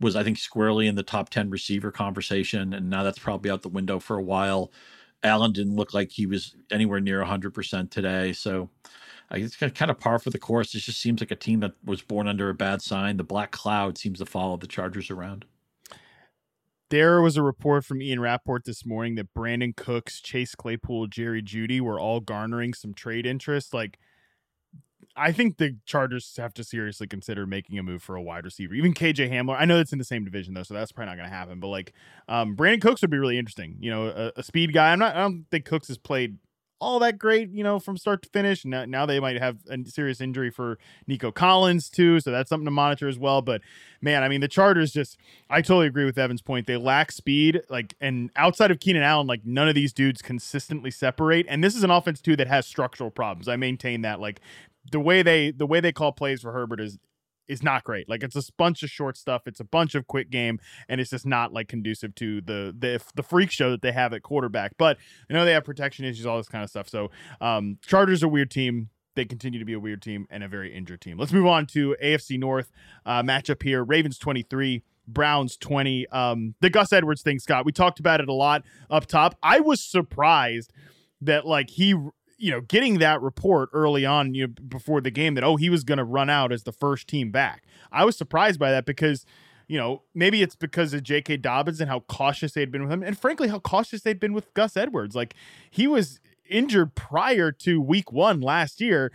[0.00, 3.62] was I think squarely in the top 10 receiver conversation and now that's probably out
[3.62, 4.72] the window for a while.
[5.22, 8.32] Allen didn't look like he was anywhere near 100% today.
[8.32, 8.68] So
[9.30, 10.74] I it's kind of par for the course.
[10.74, 13.16] It just seems like a team that was born under a bad sign.
[13.16, 15.44] The black cloud seems to follow the Chargers around.
[16.88, 21.42] There was a report from Ian Rapoport this morning that Brandin Cooks, Chase Claypool, Jerry
[21.42, 23.74] Jeudy were all garnering some trade interest.
[23.74, 23.98] Like
[25.16, 28.74] I think the Chargers have to seriously consider making a move for a wide receiver.
[28.74, 29.56] Even KJ Hamler.
[29.58, 31.60] I know it's in the same division though, so that's probably not going to happen.
[31.60, 31.92] But like,
[32.28, 33.76] um, Brandin Cooks would be really interesting.
[33.80, 34.92] You know, a, a, speed guy.
[34.92, 35.16] I'm not.
[35.16, 36.38] I don't think Cooks has played
[36.78, 38.64] all that great, you know, from start to finish.
[38.64, 42.66] Now, now they might have a serious injury for Nico Collins too, so that's something
[42.66, 43.40] to monitor as well.
[43.40, 43.62] But
[44.02, 45.16] man, I mean, the Chargers just
[45.48, 46.66] I totally agree with Evan's point.
[46.66, 50.90] They lack speed, like, and outside of Keenan Allen, like none of these dudes consistently
[50.90, 51.46] separate.
[51.48, 53.48] And this is an offense too that has structural problems.
[53.48, 54.40] I maintain that, like,
[54.90, 56.98] the way they the way they call plays for Herbert is
[57.48, 58.08] is not great.
[58.08, 59.42] Like it's a bunch of short stuff.
[59.46, 63.00] It's a bunch of quick game, and it's just not like conducive to the the
[63.14, 64.72] the freak show that they have at quarterback.
[64.78, 66.88] But you know they have protection issues, all this kind of stuff.
[66.88, 68.90] So um, Chargers are a weird team.
[69.14, 71.18] They continue to be a weird team and a very injured team.
[71.18, 72.70] Let's move on to AFC North
[73.06, 73.84] uh, matchup here.
[73.84, 74.82] Ravens twenty three.
[75.08, 76.08] Browns 20.
[76.08, 79.36] Um, the Gus Edwards thing, Scott, we talked about it a lot up top.
[79.40, 80.72] I was surprised
[81.20, 81.94] that like he
[82.38, 85.70] you know, getting that report early on, you know, before the game that oh he
[85.70, 87.64] was going to run out as the first team back.
[87.90, 89.24] I was surprised by that because,
[89.68, 91.38] you know, maybe it's because of J.K.
[91.38, 94.52] Dobbins and how cautious they'd been with him, and frankly how cautious they'd been with
[94.54, 95.16] Gus Edwards.
[95.16, 95.34] Like
[95.70, 99.12] he was injured prior to Week One last year,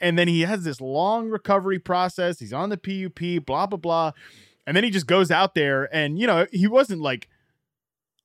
[0.00, 2.38] and then he has this long recovery process.
[2.38, 4.12] He's on the PUP, blah blah blah,
[4.66, 7.28] and then he just goes out there, and you know he wasn't like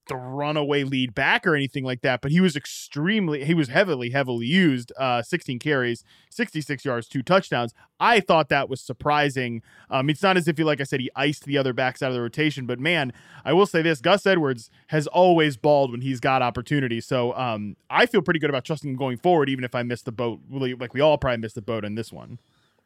[0.08, 4.10] the runaway lead back or anything like that, but he was extremely, he was heavily,
[4.12, 4.92] heavily used.
[4.98, 7.74] Uh, 16 carries, 66 yards, two touchdowns.
[8.00, 9.62] I thought that was surprising.
[9.90, 12.10] Um, it's not as if he, like I said, he iced the other backs out
[12.10, 13.14] of the rotation, but man,
[13.44, 17.02] I will say this: Gus Edwards has always balled when he's got opportunity.
[17.02, 20.06] So um, I feel pretty good about trusting him going forward, even if I missed
[20.06, 20.40] the boat.
[20.50, 22.40] Really, like we all probably missed the boat on this one.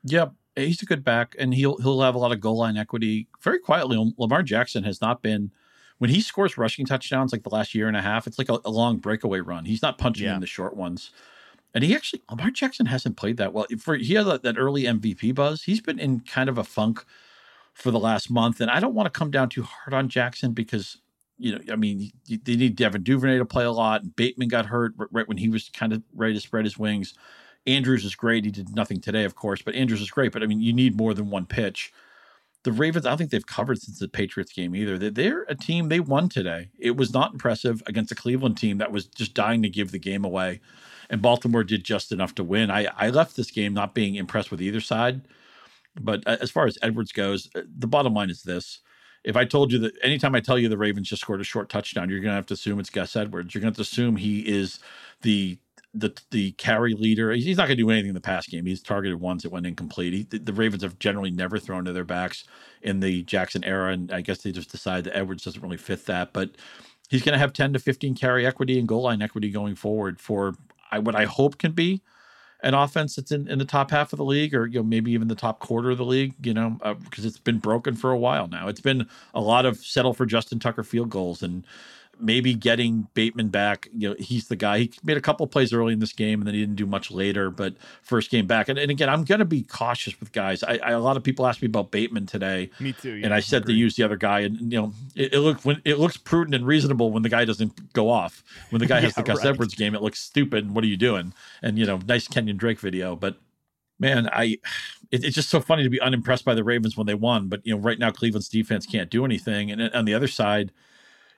[0.03, 3.27] Yep, he's a good back, and he'll he'll have a lot of goal line equity.
[3.41, 5.51] Very quietly, Lamar Jackson has not been
[5.99, 8.59] when he scores rushing touchdowns like the last year and a half, it's like a,
[8.65, 9.65] a long breakaway run.
[9.65, 10.35] He's not punching yeah.
[10.35, 11.12] in the short ones.
[11.73, 13.67] And he actually, Lamar Jackson hasn't played that well.
[13.79, 15.63] For he had that, that early MVP buzz.
[15.63, 17.05] He's been in kind of a funk
[17.73, 20.53] for the last month, and I don't want to come down too hard on Jackson
[20.53, 20.97] because
[21.38, 24.15] you know, I mean, they need Devin Duvernay to play a lot.
[24.15, 27.13] Bateman got hurt right when he was kind of ready to spread his wings.
[27.65, 28.43] Andrews is great.
[28.43, 30.33] He did nothing today, of course, but Andrews is great.
[30.33, 31.93] But I mean, you need more than one pitch
[32.69, 34.97] the Ravens, I don't think they've covered since the Patriots game either.
[34.97, 36.69] They're a team, they won today.
[36.77, 39.99] It was not impressive against a Cleveland team that was just dying to give the
[39.99, 40.62] game away.
[41.10, 42.69] And Baltimore did just enough to win.
[42.69, 45.21] I, I left this game not being impressed with either side.
[45.99, 48.82] But uh, as far as Edwards goes, uh, the bottom line is this.
[49.23, 51.69] If I told you that anytime I tell you the Ravens just scored a short
[51.69, 53.53] touchdown, you're going to have to assume it's Gus Edwards.
[53.53, 54.79] You're going to have to assume he is
[55.23, 55.58] the
[55.93, 57.32] the the carry leader.
[57.32, 58.65] He's not going to do anything in the pass game.
[58.65, 60.13] He's targeted ones that went incomplete.
[60.13, 62.43] He, the, the, Ravens have generally never thrown to their backs
[62.82, 66.06] in the Jackson era, and I guess they just decided that Edwards doesn't really fit
[66.06, 66.32] that.
[66.32, 66.52] But
[67.10, 70.19] he's going to have 10 to 15 carry equity and goal line equity going forward
[70.19, 70.56] for
[70.91, 72.02] I, what I hope can be
[72.62, 75.12] an offense that's in, in the top half of the league, or you know maybe
[75.12, 76.34] even the top quarter of the league.
[76.45, 78.67] You know, because uh, it's been broken for a while now.
[78.67, 81.65] It's been a lot of settle for Justin Tucker field goals and
[82.19, 83.88] maybe getting Bateman back.
[83.93, 84.79] You know, he's the guy.
[84.79, 87.12] He made a couple plays early in this game, and then he didn't do much
[87.12, 87.49] later.
[87.49, 90.63] But first game back, and, and again, I'm going to be cautious with guys.
[90.63, 92.69] I, I, a lot of people asked me about Bateman today.
[92.79, 93.13] Me too.
[93.13, 95.63] Yeah, and I said to use the other guy, and you know, it, it looks
[95.63, 98.43] when it looks prudent and reasonable when the guy doesn't go off.
[98.69, 99.47] When the guy has yeah, the Gus right.
[99.47, 100.65] Edwards game, it looks stupid.
[100.65, 101.34] And What are you doing?
[101.62, 103.38] And you know, nice Kenyan Drake video, but
[103.99, 104.58] man, I
[105.12, 107.47] it, it's just so funny to be unimpressed by the Ravens when they won.
[107.47, 110.71] But you know, right now Cleveland's defense can't do anything, and on the other side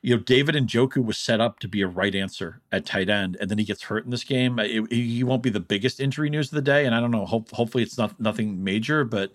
[0.01, 3.37] you know, David Njoku was set up to be a right answer at tight end,
[3.39, 4.57] and then he gets hurt in this game.
[4.57, 7.25] It, he won't be the biggest injury news of the day, and I don't know.
[7.25, 9.31] Hope, hopefully, it's not nothing major, but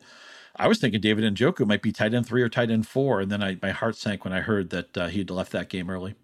[0.57, 3.31] I was thinking David Njoku might be tight end three or tight end four, and
[3.31, 6.15] then I, my heart sank when I heard that uh, he'd left that game early.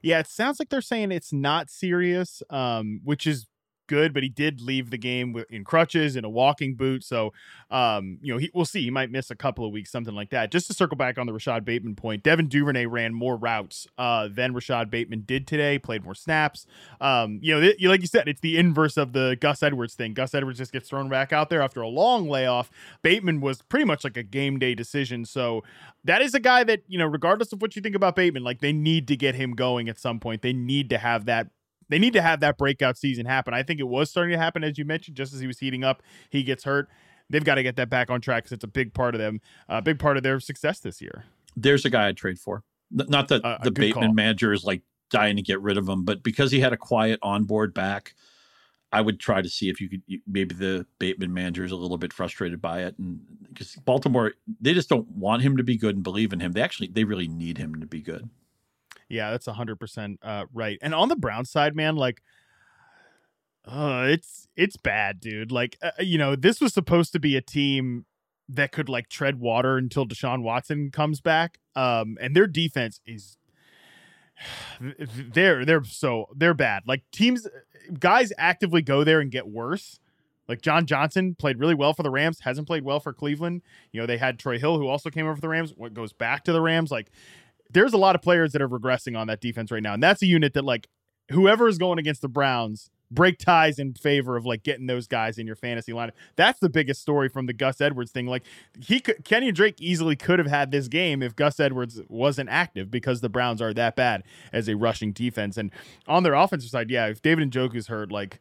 [0.00, 3.46] Yeah, it sounds like they're saying it's not serious, um, which is
[3.86, 7.04] good, but he did leave the game in crutches in a walking boot.
[7.04, 7.32] So,
[7.70, 8.82] um, you know, he, we'll see.
[8.82, 10.50] He might miss a couple of weeks, something like that.
[10.50, 14.28] Just to circle back on the Rashad Bateman point, Devin Duvernay ran more routes uh,
[14.28, 15.78] than Rashad Bateman did today.
[15.78, 16.66] Played more snaps.
[17.00, 20.14] Um, you know, like you said, it's the inverse of the Gus Edwards thing.
[20.14, 22.70] Gus Edwards just gets thrown back out there after a long layoff.
[23.02, 25.24] Bateman was pretty much like a game day decision.
[25.24, 25.62] So
[26.04, 28.60] that is a guy that you know, regardless of what you think about Bateman, like
[28.60, 30.42] they need to get him going at some point.
[30.42, 31.48] They need to have that
[31.92, 33.54] they need to have that breakout season happen.
[33.54, 35.84] I think it was starting to happen, as you mentioned, just as he was heating
[35.84, 36.02] up.
[36.30, 36.88] He gets hurt.
[37.28, 39.40] They've got to get that back on track because it's a big part of them,
[39.68, 41.24] a big part of their success this year.
[41.56, 42.62] There's a guy I'd trade for.
[42.90, 44.14] Not that uh, the Bateman call.
[44.14, 47.18] manager is like dying to get rid of him, but because he had a quiet
[47.22, 48.14] onboard back,
[48.92, 51.96] I would try to see if you could maybe the Bateman manager is a little
[51.96, 55.94] bit frustrated by it, and because Baltimore they just don't want him to be good
[55.94, 56.52] and believe in him.
[56.52, 58.28] They actually they really need him to be good.
[59.12, 60.78] Yeah, that's hundred percent uh, right.
[60.80, 62.22] And on the Brown side, man, like,
[63.66, 65.52] uh, it's it's bad, dude.
[65.52, 68.06] Like, uh, you know, this was supposed to be a team
[68.48, 71.58] that could like tread water until Deshaun Watson comes back.
[71.76, 73.36] Um, and their defense is
[74.80, 76.84] they're they're so they're bad.
[76.86, 77.46] Like teams,
[77.98, 80.00] guys actively go there and get worse.
[80.48, 83.60] Like John Johnson played really well for the Rams, hasn't played well for Cleveland.
[83.92, 86.14] You know, they had Troy Hill who also came over for the Rams, what goes
[86.14, 86.90] back to the Rams.
[86.90, 87.10] Like
[87.72, 89.94] there's a lot of players that are regressing on that defense right now.
[89.94, 90.88] And that's a unit that like
[91.30, 95.36] whoever is going against the Browns break ties in favor of like getting those guys
[95.36, 96.12] in your fantasy lineup.
[96.36, 98.26] That's the biggest story from the Gus Edwards thing.
[98.26, 98.42] Like
[98.80, 102.90] he could, Kenny Drake easily could have had this game if Gus Edwards wasn't active
[102.90, 105.56] because the Browns are that bad as a rushing defense.
[105.58, 105.70] And
[106.06, 108.40] on their offensive side, yeah, if David and Njoku's hurt, like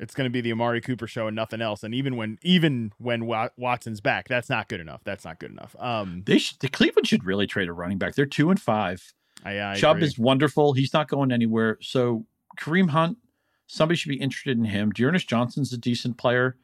[0.00, 1.82] it's going to be the Amari Cooper show and nothing else.
[1.84, 5.04] And even when even when Watson's back, that's not good enough.
[5.04, 5.76] That's not good enough.
[5.78, 8.14] Um, they should, the Cleveland should really trade a running back.
[8.14, 9.12] They're two and five.
[9.44, 10.08] I, I Chubb agree.
[10.08, 10.72] is wonderful.
[10.72, 11.78] He's not going anywhere.
[11.82, 12.26] So
[12.58, 13.18] Kareem Hunt,
[13.66, 14.90] somebody should be interested in him.
[14.90, 16.56] D'Ernest Johnson's a decent player.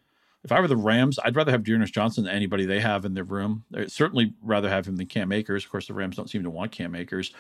[0.42, 3.14] If I were the Rams, I'd rather have D'Ernest Johnson than anybody they have in
[3.14, 3.64] their room.
[3.75, 5.64] I'd certainly rather have him than Cam Akers.
[5.64, 7.33] Of course, the Rams don't seem to want Cam Akers.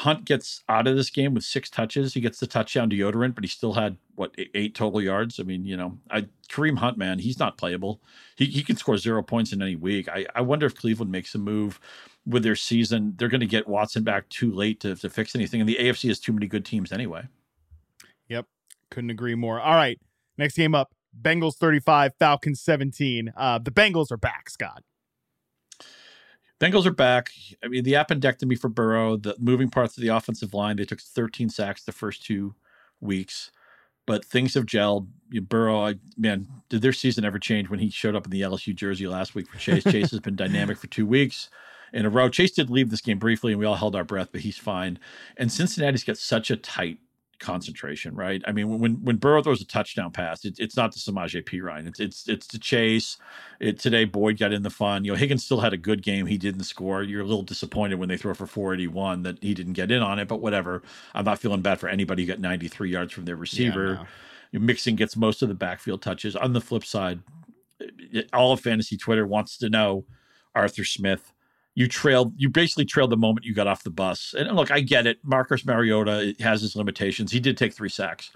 [0.00, 2.14] Hunt gets out of this game with six touches.
[2.14, 5.38] He gets the touchdown deodorant, but he still had what eight total yards.
[5.38, 8.00] I mean, you know, I Kareem Hunt, man, he's not playable.
[8.36, 10.08] He he can score zero points in any week.
[10.08, 11.78] I, I wonder if Cleveland makes a move
[12.26, 13.14] with their season.
[13.16, 16.08] They're going to get Watson back too late to, to fix anything, and the AFC
[16.08, 17.28] has too many good teams anyway.
[18.28, 18.46] Yep,
[18.90, 19.60] couldn't agree more.
[19.60, 19.98] All right,
[20.38, 23.32] next game up: Bengals thirty-five, Falcons seventeen.
[23.36, 24.82] Uh, the Bengals are back, Scott.
[26.60, 27.30] Bengals are back.
[27.64, 31.00] I mean, the appendectomy for Burrow, the moving parts of the offensive line, they took
[31.00, 32.54] 13 sacks the first two
[33.00, 33.50] weeks,
[34.06, 35.08] but things have gelled.
[35.30, 38.42] You Burrow, I, man, did their season ever change when he showed up in the
[38.42, 39.84] LSU jersey last week for Chase?
[39.90, 41.48] Chase has been dynamic for two weeks
[41.94, 42.28] in a row.
[42.28, 44.98] Chase did leave this game briefly, and we all held our breath, but he's fine.
[45.38, 46.98] And Cincinnati's got such a tight
[47.40, 48.42] concentration, right?
[48.46, 51.88] I mean, when when Burrow throws a touchdown pass, it, it's not the Samaje Perine.
[51.88, 53.16] It's it's it's the chase.
[53.58, 55.04] It today Boyd got in the fun.
[55.04, 56.26] You know, Higgins still had a good game.
[56.26, 57.02] He didn't score.
[57.02, 60.18] You're a little disappointed when they throw for 481 that he didn't get in on
[60.18, 60.82] it, but whatever.
[61.14, 63.86] I'm not feeling bad for anybody who got 93 yards from their receiver.
[63.86, 64.06] Yeah,
[64.52, 64.60] no.
[64.60, 66.36] Mixon gets most of the backfield touches.
[66.36, 67.20] On the flip side,
[68.32, 70.04] all of fantasy Twitter wants to know
[70.54, 71.32] Arthur Smith
[71.74, 74.34] you trailed you basically trailed the moment you got off the bus.
[74.36, 75.18] And look, I get it.
[75.22, 77.32] Marcus Mariota has his limitations.
[77.32, 78.30] He did take three sacks.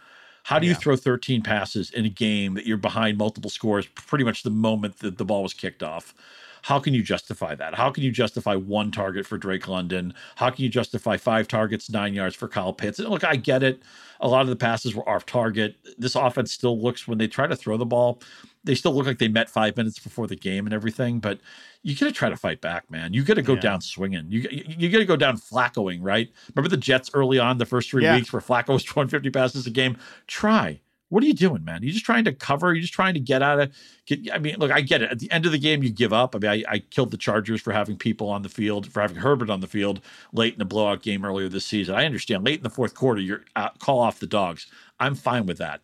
[0.44, 4.24] How do you throw 13 passes in a game that you're behind multiple scores pretty
[4.24, 6.14] much the moment that the ball was kicked off?
[6.60, 7.74] How can you justify that?
[7.74, 10.14] How can you justify one target for Drake London?
[10.36, 12.98] How can you justify five targets, nine yards for Kyle Pitts?
[12.98, 13.82] And look, I get it.
[14.20, 15.76] A lot of the passes were off target.
[15.98, 18.20] This offense still looks, when they try to throw the ball,
[18.64, 21.20] they still look like they met five minutes before the game and everything.
[21.20, 21.38] But
[21.82, 23.12] you got to try to fight back, man.
[23.12, 23.60] You got to go yeah.
[23.60, 24.26] down swinging.
[24.28, 26.30] You you got to go down flaccoing, right?
[26.54, 28.16] Remember the Jets early on, the first three yeah.
[28.16, 29.96] weeks where Flacco was 250 passes a game?
[30.26, 30.80] Try.
[31.10, 31.82] What are you doing, man?
[31.82, 32.72] You're just trying to cover.
[32.74, 33.72] You're just trying to get out of.
[34.06, 35.10] Get, I mean, look, I get it.
[35.10, 36.34] At the end of the game, you give up.
[36.34, 39.18] I mean, I, I killed the Chargers for having people on the field, for having
[39.18, 40.00] Herbert on the field
[40.32, 41.94] late in the blowout game earlier this season.
[41.94, 42.44] I understand.
[42.44, 43.44] Late in the fourth quarter, you're
[43.78, 44.66] call off the dogs.
[44.98, 45.82] I'm fine with that.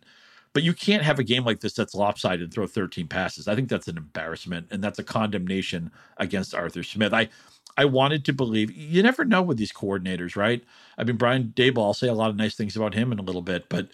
[0.53, 3.47] But you can't have a game like this that's lopsided and throw 13 passes.
[3.47, 7.13] I think that's an embarrassment and that's a condemnation against Arthur Smith.
[7.13, 7.29] I
[7.77, 10.63] I wanted to believe you never know with these coordinators, right?
[10.97, 13.23] I mean, Brian Daboll, I'll say a lot of nice things about him in a
[13.23, 13.87] little bit, but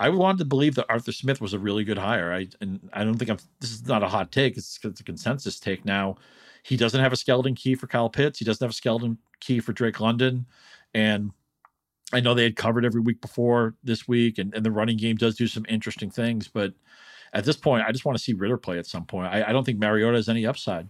[0.00, 2.32] I wanted to believe that Arthur Smith was a really good hire.
[2.32, 3.38] I and I don't think I'm.
[3.60, 4.56] This is not a hot take.
[4.56, 6.16] It's, it's a consensus take now.
[6.62, 8.38] He doesn't have a skeleton key for Kyle Pitts.
[8.38, 10.46] He doesn't have a skeleton key for Drake London,
[10.94, 11.32] and
[12.12, 15.16] I know they had covered every week before this week, and, and the running game
[15.16, 16.48] does do some interesting things.
[16.48, 16.74] But
[17.32, 19.28] at this point, I just want to see Ridder play at some point.
[19.32, 20.88] I, I don't think Mariota has any upside.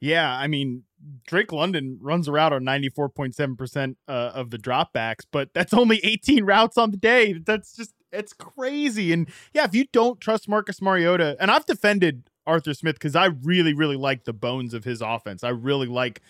[0.00, 0.84] Yeah, I mean,
[1.26, 6.76] Drake London runs around on 94.7% uh, of the dropbacks, but that's only 18 routes
[6.76, 7.34] on the day.
[7.34, 9.12] That's just, it's crazy.
[9.12, 13.26] And yeah, if you don't trust Marcus Mariota, and I've defended Arthur Smith because I
[13.26, 15.44] really, really like the bones of his offense.
[15.44, 16.20] I really like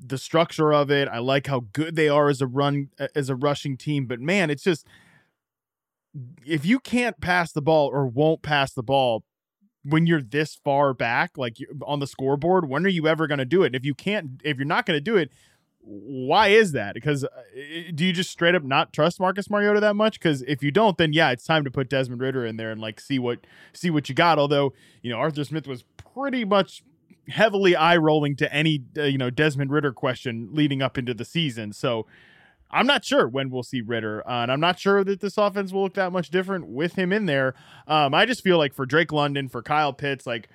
[0.00, 1.08] the structure of it.
[1.08, 4.50] I like how good they are as a run as a rushing team, but man,
[4.50, 4.86] it's just
[6.46, 9.24] if you can't pass the ball or won't pass the ball
[9.84, 13.44] when you're this far back like on the scoreboard, when are you ever going to
[13.44, 13.66] do it?
[13.66, 15.30] And if you can't if you're not going to do it,
[15.80, 16.94] why is that?
[16.94, 17.28] Because uh,
[17.94, 20.18] do you just straight up not trust Marcus Mariota that much?
[20.18, 22.80] Because if you don't, then yeah, it's time to put Desmond Ridder in there and
[22.80, 24.38] like see what see what you got.
[24.38, 25.84] Although you know Arthur Smith was
[26.14, 26.82] pretty much
[27.28, 31.24] heavily eye rolling to any uh, you know Desmond Ridder question leading up into the
[31.24, 31.72] season.
[31.72, 32.06] So
[32.70, 35.72] I'm not sure when we'll see Ridder, uh, and I'm not sure that this offense
[35.72, 37.54] will look that much different with him in there.
[37.86, 40.48] Um, I just feel like for Drake London, for Kyle Pitts, like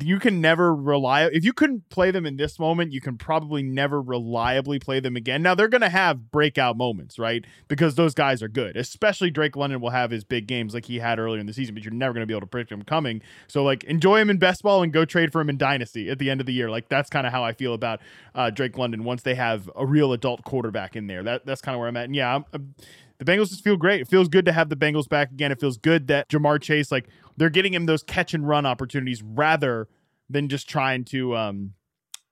[0.00, 3.62] you can never rely if you couldn't play them in this moment you can probably
[3.62, 5.42] never reliably play them again.
[5.42, 7.44] Now they're going to have breakout moments right?
[7.68, 10.98] Because those guys are good especially drake london will have his big games like he
[10.98, 12.82] had earlier in the season but you're never going to be able to predict him
[12.82, 13.22] coming.
[13.48, 16.18] So like enjoy him in best ball and go trade for him in dynasty at
[16.18, 16.70] the end of the year.
[16.70, 18.00] Like that's kind of how i feel about
[18.34, 21.22] uh, drake london once they have a real adult quarterback in there.
[21.22, 22.04] That that's kind of where i'm at.
[22.04, 22.74] And yeah I'm, I'm,
[23.18, 24.00] the Bengals just feel great.
[24.00, 25.52] It feels good to have the Bengals back again.
[25.52, 29.22] It feels good that Ja'Marr Chase, like they're getting him those catch and run opportunities
[29.22, 29.88] rather
[30.28, 31.74] than just trying to um,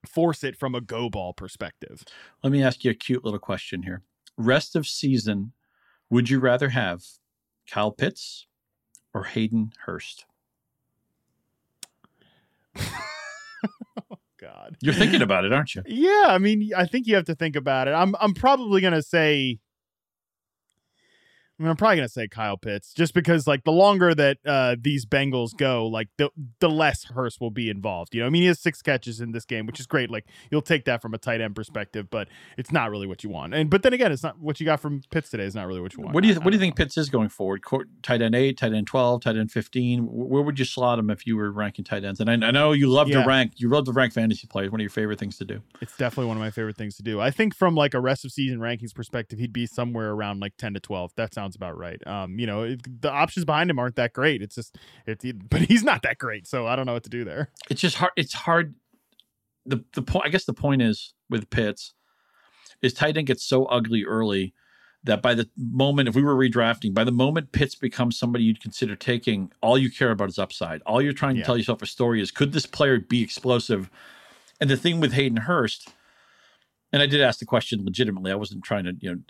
[0.06, 2.04] force it from a go ball perspective.
[2.42, 4.02] Let me ask you a cute little question here.
[4.36, 5.52] Rest of season,
[6.10, 7.02] would you rather have
[7.70, 8.46] Kyle Pitts
[9.14, 10.24] or Hayden Hurst?
[12.76, 14.76] Oh, God.
[14.80, 15.82] You're thinking about it, aren't you?
[15.86, 17.92] Yeah, I mean, I think you have to think about it.
[17.92, 19.58] I'm I'm probably gonna say
[21.62, 24.74] I mean, I'm probably gonna say Kyle Pitts, just because like the longer that uh,
[24.80, 28.14] these Bengals go, like the the less Hurst will be involved.
[28.16, 30.10] You know, I mean, he has six catches in this game, which is great.
[30.10, 32.26] Like you'll take that from a tight end perspective, but
[32.58, 33.54] it's not really what you want.
[33.54, 35.44] And but then again, it's not what you got from Pitts today.
[35.44, 36.14] Is not really what you want.
[36.16, 37.62] What do you I- What do you I think Pitts is going forward?
[37.62, 40.00] Court, tight end eight, tight end twelve, tight end fifteen.
[40.06, 42.18] Where would you slot him if you were ranking tight ends?
[42.18, 43.22] And I, I know you love Yeah.
[43.22, 43.52] to rank.
[43.58, 44.72] You love to rank fantasy players.
[44.72, 45.62] One of your favorite things to do.
[45.80, 47.20] It's definitely one of my favorite things to do.
[47.20, 50.56] I think from like a rest of season rankings perspective, he'd be somewhere around like
[50.56, 51.12] 10 to 12.
[51.16, 52.04] That sounds about right.
[52.06, 54.42] Um, you know, it, the options behind him aren't that great.
[54.42, 54.76] It's just
[55.06, 57.50] it's but he's not that great, so I don't know what to do there.
[57.70, 58.12] it's just hard.
[58.16, 58.74] It's hard.
[59.66, 60.26] The the point.
[60.26, 61.94] I guess the point is with Pitts
[62.80, 64.54] is tight end gets so ugly early
[65.04, 68.60] that by the moment if we were redrafting, by the moment Pitts becomes somebody you'd
[68.62, 70.80] consider taking, all you care about is upside.
[70.82, 71.46] All you're trying to Yeah.
[71.46, 73.90] tell yourself a story is could this player be explosive?
[74.60, 75.88] And the thing with Hayden Hurst,
[76.92, 78.30] and I did ask the question legitimately.
[78.30, 79.20] I wasn't trying to you know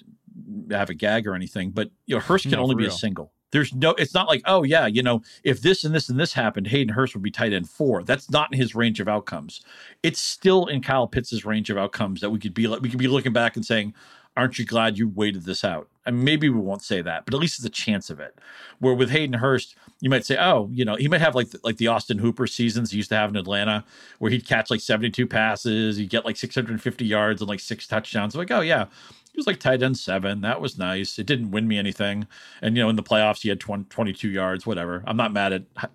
[0.70, 3.33] have a gag or anything, but you know Hurst can No, only be a single.
[3.51, 3.91] There's no.
[3.91, 6.95] It's not like oh yeah, you know if this and this and this happened, Hayden
[6.95, 8.03] Hurst would be tight end four.
[8.03, 9.61] That's not in his range of outcomes.
[10.03, 12.99] It's still in Kyle Pitts' range of outcomes that we could be like we could
[12.99, 13.95] be looking back and saying,
[14.37, 15.89] aren't you glad you waited this out?
[16.05, 18.37] And maybe we won't say that, but at least it's a chance of it.
[18.80, 21.61] Where with Hayden Hurst, you might say, oh, you know, he might have like the,
[21.62, 23.85] like the Austin Hooper seasons he used to have in Atlanta,
[24.18, 28.35] where he'd catch like 72 passes, he'd get like 650 yards and like six touchdowns.
[28.35, 28.87] Like, oh yeah,
[29.33, 30.43] he was like tight end seven.
[30.43, 31.18] That was nice.
[31.18, 32.26] It didn't win me anything.
[32.61, 34.66] And you know, in the playoffs, he had 20, 22 yards.
[34.66, 35.03] Whatever.
[35.07, 35.91] I'm not mad at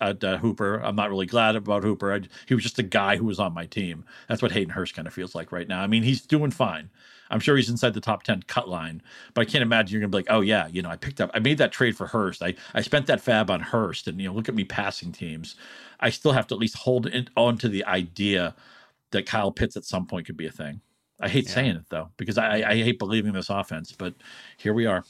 [0.00, 0.76] at uh, Hooper.
[0.76, 2.12] I'm not really glad about Hooper.
[2.12, 4.04] I, he was just a guy who was on my team.
[4.28, 5.82] That's what Hayden Hurst kind of feels like right now.
[5.82, 6.90] I mean, he's doing fine.
[7.30, 9.02] I'm sure he's inside the top 10 cut line,
[9.34, 11.20] but I can't imagine you're going to be like, oh, yeah, you know, I picked
[11.20, 12.42] up, I made that trade for Hurst.
[12.42, 15.54] I, I spent that fab on Hurst, and, you know, look at me passing teams.
[16.00, 18.54] I still have to at least hold on to the idea
[19.10, 20.80] that Kyle Pitts at some point could be a thing.
[21.20, 24.14] I hate saying it, though, because I, I hate believing this offense, but
[24.56, 25.04] here we are.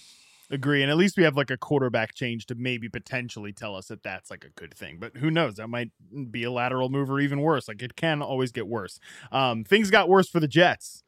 [0.50, 3.88] Agree, and at least we have like a quarterback change to maybe potentially tell us
[3.88, 4.96] that that's like a good thing.
[4.98, 5.56] But who knows?
[5.56, 5.90] That might
[6.30, 7.68] be a lateral move or even worse.
[7.68, 8.98] Like it can always get worse.
[9.30, 11.02] Um, things got worse for the Jets.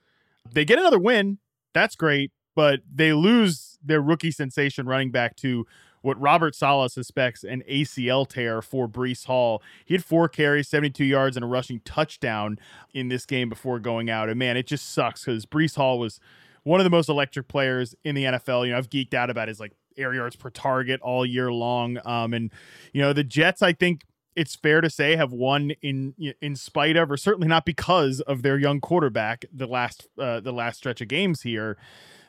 [0.53, 1.39] They get another win.
[1.73, 5.67] That's great, but they lose their rookie sensation running back to
[6.03, 9.63] what Robert Saleh suspects an ACL tear for Breece Hall.
[9.85, 12.59] He had four carries, 72 yards, and a rushing touchdown
[12.93, 14.29] in this game before going out.
[14.29, 16.21] And man, it just sucks because Breece Hall was
[16.63, 18.67] one of the most electric players in the NFL.
[18.67, 21.99] You know, I've geeked out about his like air yards per target all year long.
[22.05, 22.51] Um, and
[22.93, 24.03] you know, the Jets, I think
[24.37, 28.43] it's fair to say have won in in spite of, or certainly not because of
[28.43, 29.45] their young quarterback.
[29.53, 31.77] The last uh, the last stretch of games here,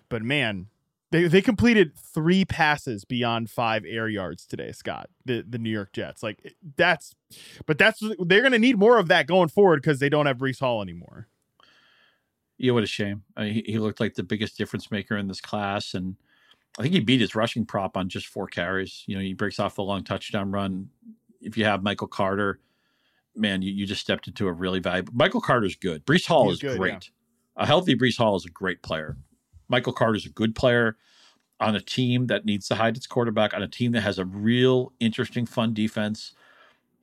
[0.10, 0.68] but man.
[1.12, 5.10] They, they completed three passes beyond five air yards today, Scott.
[5.26, 7.16] The the New York Jets, like eh, that's,
[7.66, 10.38] but that's they're going to need more of that going forward because they don't have
[10.38, 11.28] Breece Hall anymore.
[12.58, 13.24] Yeah, what a shame.
[13.36, 16.16] I mean, he, he looked like the biggest difference maker in this class, and
[16.80, 19.04] I think he beat his rushing prop on just four carries.
[19.06, 20.90] You know, he breaks off the long touchdown run.
[21.42, 22.60] If you have Michael Carter,
[23.36, 25.12] man, you, you just stepped into a really valuable.
[25.14, 26.06] Michael Carter's good.
[26.06, 27.10] Breece Hall He's is good, great.
[27.58, 29.18] A healthy Breece Hall is a great player.
[29.72, 30.98] Michael Carter's a good player
[31.60, 34.26] on a team that needs to hide its quarterback, on a team that has a
[34.26, 36.34] real interesting, fun defense.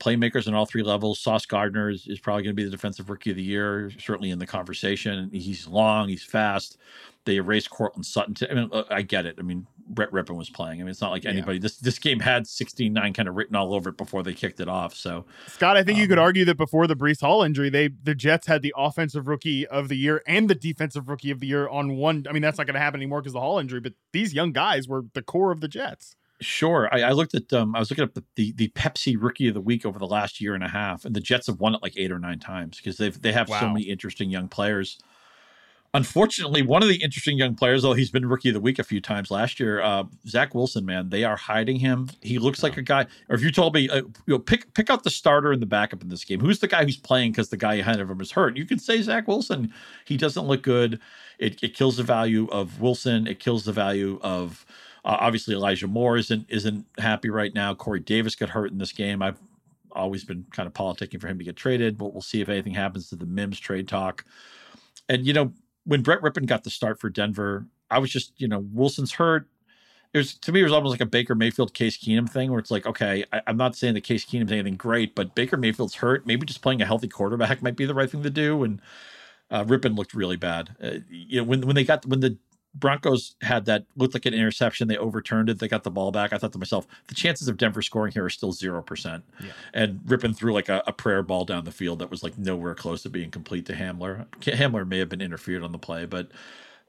[0.01, 1.19] Playmakers on all three levels.
[1.21, 4.31] Sauce Gardner is, is probably going to be the defensive rookie of the year, certainly
[4.31, 5.29] in the conversation.
[5.33, 6.77] He's long, he's fast.
[7.25, 8.35] They erased Courtland Sutton.
[8.35, 9.37] To, I mean, uh, I get it.
[9.39, 10.81] I mean, Brett Rypien was playing.
[10.81, 11.31] I mean, it's not like Yeah.
[11.31, 11.59] anybody.
[11.59, 14.69] This this game had 16-9 kind of written all over it before they kicked it
[14.69, 14.95] off.
[14.95, 17.89] So Scott, I think you could Um, argue that before the Breece Hall injury, they
[17.89, 21.47] the Jets had the offensive rookie of the year and the defensive rookie of the
[21.49, 22.25] year on one.
[22.29, 23.81] I mean, that's not going to happen anymore because the Hall injury.
[23.81, 26.15] But these young guys were the core of the Jets.
[26.41, 26.89] Sure.
[26.93, 29.55] I, I looked at um I was looking at the, the the Pepsi rookie of
[29.55, 31.83] the week over the last year and a half, and the Jets have won it
[31.83, 34.99] like eight or nine times because they've they have so many interesting young players.
[35.95, 38.85] Unfortunately, one of the interesting young players, though he's been rookie of the week a
[38.85, 42.11] few times last year, uh, Zach Wilson, man, they are hiding him.
[42.21, 43.07] He looks like a guy.
[43.31, 45.67] Or if you told me, uh, you know, pick pick out the starter and the
[45.67, 46.41] backup in this game.
[46.41, 48.59] Who's the guy who's playing because the guy ahead of him is hurt?
[48.59, 49.73] You can say Zach Wilson.
[50.05, 51.01] He doesn't look good.
[51.39, 53.27] It, it kills the value of Wilson.
[53.27, 54.67] It kills the value of
[55.05, 57.75] uh, obviously Elijah Moore isn't isn't happy right now.
[57.75, 59.23] Corey Davis got hurt in this game.
[59.23, 59.39] I've
[59.93, 62.75] always been kind of politicking for him to get traded, but we'll see if anything
[62.75, 64.25] happens to the Mims trade talk.
[65.09, 65.53] And you know
[65.89, 69.49] when Brett Rypien got the start for Denver, I was just, you know, Wilson's hurt.
[70.13, 72.61] It was to me, it was almost like a Baker Mayfield, Case Keenum thing, where
[72.61, 75.97] it's like, okay, I, am not saying that Case Keenum's anything great, but Baker Mayfield's
[75.97, 76.27] hurt.
[76.27, 78.65] Maybe just playing a healthy quarterback might be the right thing to do.
[78.65, 78.83] And
[79.51, 80.77] uh, Rypien looked really bad.
[80.83, 82.37] Uh, you know, when when they got when the
[82.79, 84.89] Broncos had that looked like an interception.
[84.89, 85.59] They overturned it.
[85.59, 86.33] They got the ball back.
[86.33, 89.25] I thought to myself, the chances of Denver scoring here are still zero percent.
[89.75, 92.75] And ripping through like a, a, prayer ball down the field that was like nowhere
[92.75, 94.27] close to being complete to Hamler.
[94.41, 96.31] Hamler may have been interfered on the play, but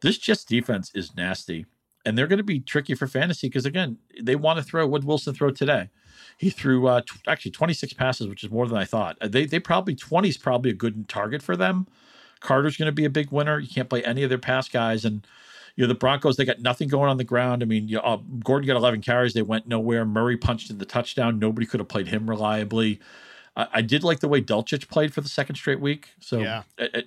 [0.02, 1.66] this Jets defense is nasty,
[2.06, 4.88] and they're going to be tricky for fantasy because again, they want to throw.
[4.88, 5.90] What Wilson throw today?
[6.38, 9.18] He threw uh, t- actually 26 passes, which is more than I thought.
[9.22, 11.88] Uh, they they probably 20 is probably a good target for them.
[12.40, 13.60] Carter's going to be a big winner.
[13.60, 15.26] You can't play any of their pass guys and
[15.80, 17.64] you know, the Broncos, they got nothing going on the ground.
[17.64, 19.34] I mean, you know, uh, Gordon got 11 carries.
[19.34, 20.04] They went nowhere.
[20.04, 21.40] Murray punched in the touchdown.
[21.40, 23.00] Nobody could have played him reliably.
[23.56, 26.10] I, I did like the way Dulcich played for the second straight week.
[26.20, 26.64] So yeah.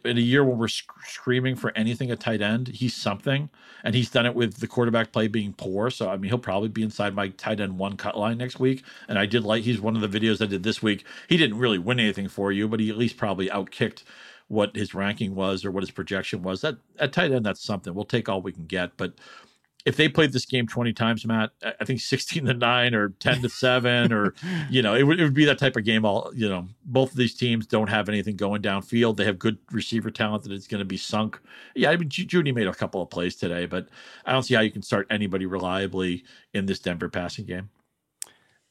[0.07, 3.51] in a year when we're sc- screaming for anything at tight end, he's something.
[3.85, 5.91] And he's done it with the quarterback play being poor.
[5.91, 8.85] So, I mean, he'll probably be inside my tight end one cut line next week.
[9.07, 11.05] And I did like, he's one of the videos I did this week.
[11.29, 14.03] He didn't really win anything for you, but he at least probably outkicked–
[14.53, 16.61] what his ranking was or what his projection was.
[16.61, 17.95] That at tight end, that's something.
[17.95, 18.99] We'll take all we can get.
[18.99, 19.15] But
[19.87, 23.41] if they played this game 20 times, Matt, I think 16 to 9 or 10
[23.41, 24.35] to 7 or,
[24.71, 26.05] you know, it would, it would be that type of game.
[26.05, 29.17] All, you know, both of these teams don't have anything going downfield.
[29.17, 31.41] They have good receiver talent that is going to be sunk.
[31.75, 33.89] Yeah, I mean, Jeudy made a couple of plays today, but
[34.27, 37.71] I don't see how you can start anybody reliably in this Denver passing game.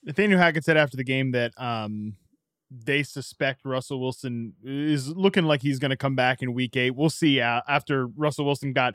[0.04, 2.16] Nathaniel Hackett said after the game that um,
[2.72, 6.92] they suspect Russell Wilson is looking like he's going to come back in week eight.
[6.92, 8.94] We'll see uh, after Russell Wilson got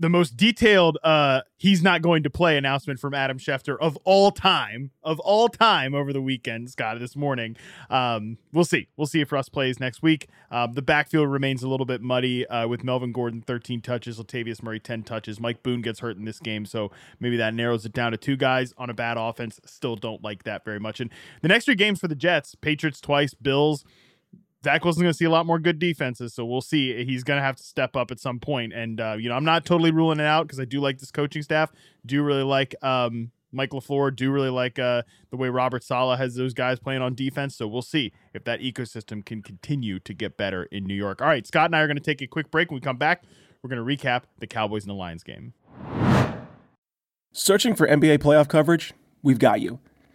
[0.00, 4.32] the most detailed uh he's not going to play announcement from Adam Schefter of all
[4.32, 7.56] time of all time over the weekend Scott this morning.
[7.90, 8.88] Um we'll see.
[8.96, 10.28] We'll see if Russ plays next week.
[10.50, 14.62] Um, the backfield remains a little bit muddy uh, with Melvin Gordon 13 touches Latavius
[14.62, 15.38] Murray 10 touches.
[15.38, 16.90] Mike Boone gets hurt in this game so
[17.20, 19.60] maybe that narrows it down to two guys on a bad offense.
[19.66, 21.00] Still don't like that very much.
[21.00, 21.10] And
[21.42, 23.84] the next three games for the Jets Patriots twice Bills
[24.62, 27.04] Zach Wilson's going to see a lot more good defenses, so we'll see.
[27.04, 29.44] He's going to have to step up at some point, and uh, you know I'm
[29.44, 31.72] not totally ruling it out because I do like this coaching staff.
[32.04, 34.14] Do really like um, Mike LaFleur.
[34.14, 37.56] Do really like uh, the way Robert Saleh has those guys playing on defense.
[37.56, 41.22] So we'll see if that ecosystem can continue to get better in New York.
[41.22, 42.70] All right, Scott and I are going to take a quick break.
[42.70, 43.24] When we come back,
[43.62, 45.54] we're going to recap the Cowboys and the Lions game.
[47.32, 48.92] Searching for NBA playoff coverage?
[49.22, 49.78] We've got you.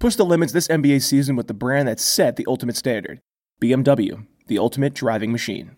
[0.00, 3.20] Push the limits this NBA season with the brand that set the ultimate standard
[3.60, 5.76] BMW, the ultimate driving machine.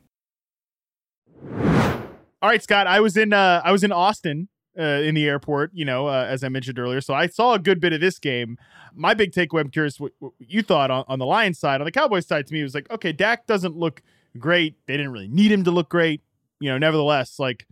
[1.50, 2.86] All right, Scott.
[2.86, 4.48] I was in uh, I was in Austin
[4.78, 5.72] uh, in the airport.
[5.74, 8.20] You know, uh, as I mentioned earlier, so I saw a good bit of this
[8.20, 8.58] game.
[8.94, 9.60] My big takeaway.
[9.60, 11.80] I'm curious what, what you thought on, on the Lions side.
[11.80, 14.02] On the Cowboys side, to me, it was like, okay, Dak doesn't look
[14.38, 14.76] great.
[14.86, 16.22] They didn't really need him to look great.
[16.60, 17.66] You know, nevertheless, like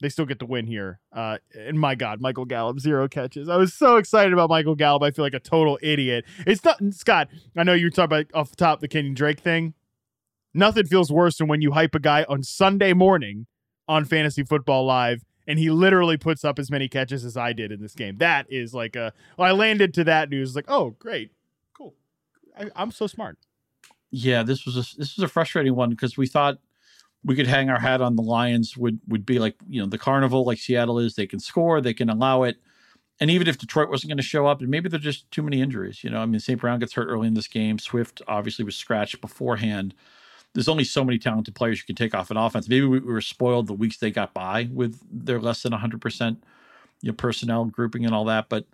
[0.00, 1.00] they still get the win here.
[1.12, 3.48] Uh, and my God, Michael Gallup, zero catches.
[3.48, 5.02] I was so excited about Michael Gallup.
[5.02, 6.24] I feel like a total idiot.
[6.46, 9.40] It's not, Scott, I know you were talking about off the top the Kenyan Drake
[9.40, 9.74] thing.
[10.52, 13.46] Nothing feels worse than when you hype a guy on Sunday morning
[13.88, 17.70] on Fantasy Football Live and he literally puts up as many catches as I did
[17.70, 18.18] in this game.
[18.18, 21.30] That is like a, well, I landed to that news like, oh, great,
[21.76, 21.94] cool.
[22.58, 23.38] I, I'm so smart.
[24.10, 26.58] Yeah, this was a this was a frustrating one because we thought
[27.26, 29.98] we could hang our hat on the Lions would would be like you know the
[29.98, 31.16] carnival like Seattle is.
[31.16, 32.56] They can score, they can allow it,
[33.20, 35.60] and even if Detroit wasn't going to show up, and maybe there's just too many
[35.60, 36.04] injuries.
[36.04, 36.60] You know, I mean, St.
[36.60, 37.80] Brown gets hurt early in this game.
[37.80, 39.92] Swift obviously was scratched beforehand.
[40.54, 42.68] There's only so many talented players you can take off an offense.
[42.68, 46.42] Maybe we were spoiled the weeks they got by with their less than 100 percent
[47.02, 48.66] you know personnel grouping and all that, but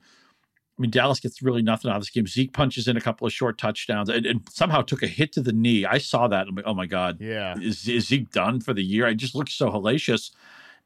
[0.79, 2.27] I mean, Dallas gets really nothing out of this game.
[2.27, 5.43] Zeke punches in a couple of short touchdowns and, and somehow took a hit to
[5.43, 5.85] the knee.
[5.85, 6.49] I saw that.
[6.49, 7.19] I'm like, oh my God.
[7.21, 7.55] Yeah.
[7.61, 9.07] Is, is Zeke done for the year?
[9.07, 10.31] I just looked so hellacious.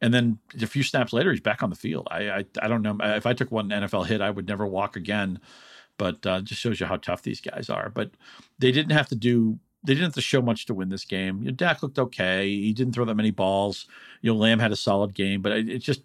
[0.00, 2.08] And then a few snaps later, he's back on the field.
[2.10, 4.96] I I, I don't know if I took one NFL hit, I would never walk
[4.96, 5.40] again.
[5.98, 7.88] But uh, just shows you how tough these guys are.
[7.88, 8.10] But
[8.58, 11.38] they didn't have to do they didn't have to show much to win this game.
[11.38, 12.48] You know, Dak looked okay.
[12.48, 13.86] He didn't throw that many balls.
[14.20, 16.02] You know, Lamb had a solid game, but it, it just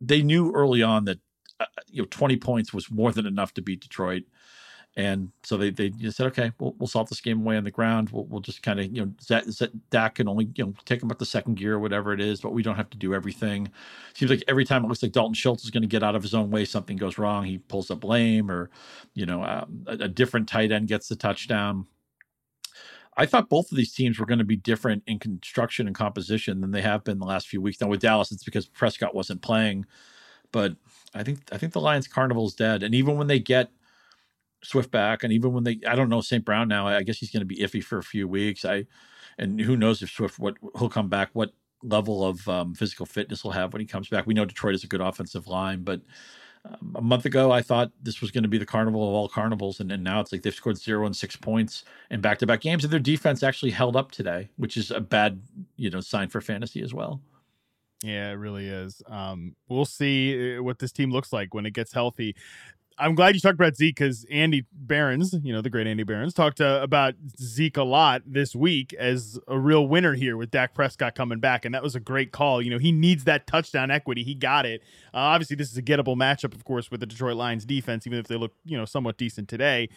[0.00, 1.18] they knew early on that
[1.60, 4.24] uh, you know 20 points was more than enough to beat Detroit.
[4.96, 8.10] And so they they said, okay, we'll we'll salt this game away on the ground.
[8.10, 9.44] We'll we'll just kind of you know Zach,
[9.90, 12.40] Dak can only you know take him up the second gear or whatever it is,
[12.40, 13.70] but we don't have to do everything.
[14.14, 16.22] Seems like every time it looks like Dalton Schultz is going to get out of
[16.22, 17.42] his own way, something goes wrong.
[17.44, 18.70] He pulls up blame, or
[19.14, 21.86] you know um, a, a different tight end gets the touchdown.
[23.16, 26.60] I thought both of these teams were going to be different in construction and composition
[26.60, 27.80] than they have been the last few weeks.
[27.80, 29.86] Now with Dallas, it's because Prescott wasn't playing,
[30.52, 30.74] but
[31.14, 32.82] I think I think the Lions Carnival is dead.
[32.82, 33.70] And even when they get
[34.64, 36.44] Swift back, and even when they, I don't know St.
[36.44, 36.88] Brown now.
[36.88, 38.64] I guess he's going to be iffy for a few weeks.
[38.64, 38.86] I,
[39.38, 41.52] and who knows if Swift what he'll come back, what
[41.82, 44.26] level of um, physical fitness he'll have when he comes back.
[44.26, 46.00] We know Detroit is a good offensive line, but
[46.64, 49.28] um, a month ago I thought this was going to be the carnival of all
[49.28, 52.46] carnivals, and, and now it's like they've scored zero and six points in back to
[52.46, 55.42] back games, and their defense actually held up today, which is a bad
[55.76, 57.20] you know sign for fantasy as well.
[58.04, 59.00] Yeah, it really is.
[59.08, 62.36] Um, we'll see uh, what this team looks like when it gets healthy.
[62.98, 66.34] I'm glad you talked about Zeke because Andy Behrens, you know, the great Andy Behrens,
[66.34, 70.74] talked uh, about Zeke a lot this week as a real winner here with Dak
[70.74, 71.64] Prescott coming back.
[71.64, 72.60] And that was a great call.
[72.60, 74.22] You know, he needs that touchdown equity.
[74.22, 74.82] He got it.
[75.14, 78.18] Uh, obviously, this is a gettable matchup, of course, with the Detroit Lions defense, even
[78.18, 79.88] if they look, you know, somewhat decent today.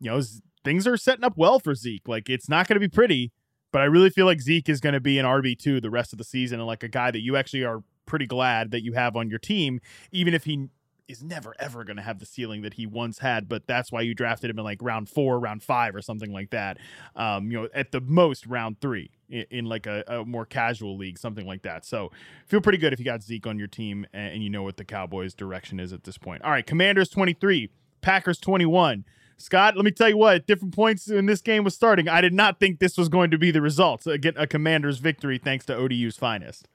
[0.00, 0.22] You know,
[0.64, 2.06] things are setting up well for Zeke.
[2.06, 3.32] Like, it's not going to be pretty,
[3.74, 6.18] but I really feel like Zeke is going to be an RB2 the rest of
[6.18, 9.16] the season and like a guy that you actually are pretty glad that you have
[9.16, 9.80] on your team,
[10.12, 10.68] even if he
[11.08, 14.00] is never ever going to have the ceiling that he once had but that's why
[14.00, 16.78] you drafted him in like round four round five or something like that
[17.14, 20.96] um you know at the most round three in, in like a, a, more casual
[20.96, 21.84] league something like that.
[21.84, 22.10] So
[22.46, 24.78] feel pretty good if you got zeke on your team and, and you know what
[24.78, 26.40] the cowboys direction is at this point.
[26.42, 27.68] All right commanders 23
[28.00, 29.04] packers 21
[29.36, 32.08] Scott, let me tell you what, different points in this game was starting.
[32.08, 34.06] I did not think this was going to be the result.
[34.20, 36.68] Get a commander's victory thanks to ODU's finest.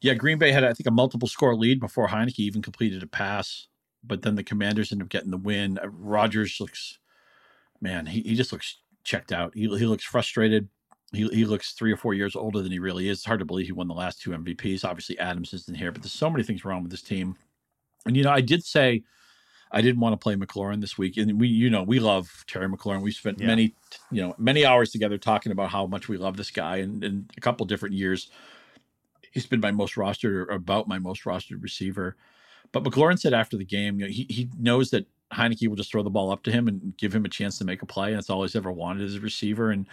[0.00, 3.06] Yeah, Green Bay had I think a multiple score lead before Heinicke even completed a
[3.06, 3.66] pass,
[4.04, 5.78] but then the Commanders ended up getting the win.
[5.78, 6.98] Uh, Rodgers looks,
[7.80, 9.52] man, he, he just looks checked out.
[9.54, 10.68] He he looks frustrated.
[11.12, 13.18] He he looks three or four years older than he really is.
[13.18, 14.84] It's hard to believe he won the last two MVPs.
[14.84, 17.36] Obviously, Adams isn't here, but there's so many things wrong with this team.
[18.06, 19.02] And you know, I did say
[19.70, 22.68] I didn't want to play McLaurin this week, and we, you know, we love Terry
[22.68, 23.02] McLaurin.
[23.02, 23.46] We spent yeah.
[23.46, 23.74] many,
[24.10, 27.28] you know, many hours together talking about how much we love this guy, and in
[27.36, 28.30] a couple different years
[29.32, 32.16] he's been my most rostered or about my most rostered receiver.
[32.72, 35.90] But McLaurin said after the game, you know, he he knows that Heinicke will just
[35.90, 38.08] throw the ball up to him and give him a chance to make a play.
[38.08, 39.70] And that's all he's ever wanted as a receiver.
[39.70, 39.86] And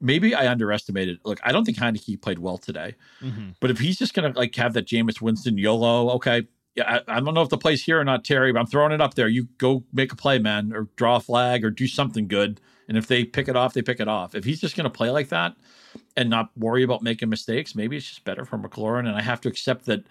[0.00, 1.18] maybe I underestimated.
[1.24, 2.94] Look, I don't think Heinicke played well today.
[3.20, 3.50] Mm-hmm.
[3.60, 6.46] But if he's just gonna like have that Jameis Winston YOLO, okay.
[6.74, 8.92] Yeah, I, I, don't know if the play's here or not, Terry, but I'm throwing
[8.92, 9.28] it up there.
[9.28, 12.60] You go make a play, man, or draw a flag or do something good.
[12.88, 14.34] And if they pick it off, they pick it off.
[14.34, 15.54] If he's just gonna play like that,
[16.16, 17.74] and not worry about making mistakes.
[17.74, 19.00] Maybe it's just better for McLaurin.
[19.00, 20.04] And I have to accept that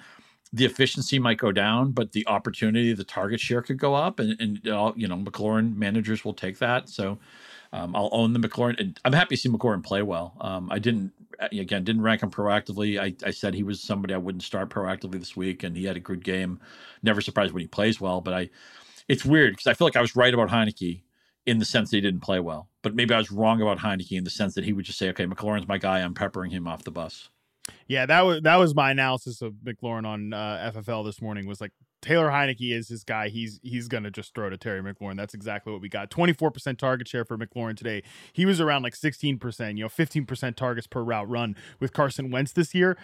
[0.54, 4.20] the efficiency might go down, but the opportunity, the target share could go up.
[4.20, 6.90] And, and all, you know, McLaurin managers will take that.
[6.90, 7.20] So
[7.72, 8.98] um, I'll own the McLaurin.
[9.06, 10.36] I'm happy to see McLaurin play well.
[10.42, 11.12] Um, I didn't,
[11.42, 13.00] again, didn't rank him proactively.
[13.00, 15.98] I, I said he was somebody I wouldn't start proactively this week, and he had
[15.98, 16.60] a good game.
[17.04, 18.50] Never surprised when he plays well, but I,
[19.08, 21.02] it's weird because I feel like I was right about Heinicke
[21.46, 22.70] in the sense that he didn't play well.
[22.82, 25.10] But maybe I was wrong about Heinicke in the sense that he would just say,
[25.10, 26.00] "Okay, McLaurin's my guy.
[26.00, 27.30] I'm peppering him off the bus."
[27.88, 31.48] Yeah, that was that was my analysis of McLaurin on uh, FFL this morning.
[31.48, 31.72] Was like
[32.02, 33.30] Taylor Heinicke is his guy.
[33.30, 35.18] He's he's gonna just throw to Terry McLaurin.
[35.18, 36.10] That's exactly what we got.
[36.10, 38.04] Twenty four percent target share for McLaurin today.
[38.34, 39.78] He was around like sixteen percent.
[39.78, 42.98] You know, fifteen percent targets per route run with Carson Wentz this year.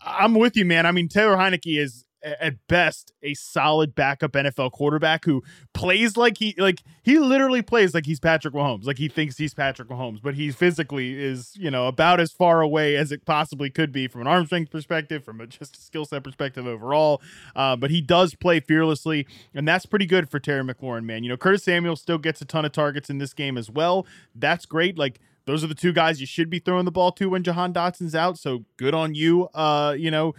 [0.00, 0.86] I'm with you, man.
[0.86, 5.42] I mean, Taylor Heinicke is at best a solid backup NFL quarterback who
[5.72, 9.54] plays like he like he literally plays like he's Patrick Mahomes, like he thinks he's
[9.54, 13.70] Patrick Mahomes, but he physically is you know about as far away as it possibly
[13.70, 17.22] could be from an arm strength perspective, from a just a skill set perspective overall.
[17.54, 21.22] Uh, but he does play fearlessly, and that's pretty good for Terry McLaurin, man.
[21.22, 24.06] You know, Curtis Samuel still gets a ton of targets in this game as well.
[24.34, 24.98] That's great.
[24.98, 27.72] Like those are the two guys you should be throwing the ball to when Jahan
[27.72, 28.38] Dotson's out.
[28.38, 30.34] So good on you, uh, you know,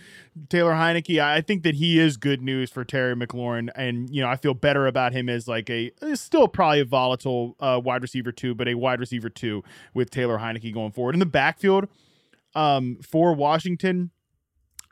[0.49, 1.19] Taylor Heinicke.
[1.19, 4.53] I think that he is good news for Terry McLaurin, and you know I feel
[4.53, 8.67] better about him as like a still probably a volatile uh, wide receiver two, but
[8.67, 9.63] a wide receiver two
[9.95, 11.87] with Taylor Heinicke going forward in the backfield.
[12.53, 14.11] Um, for Washington,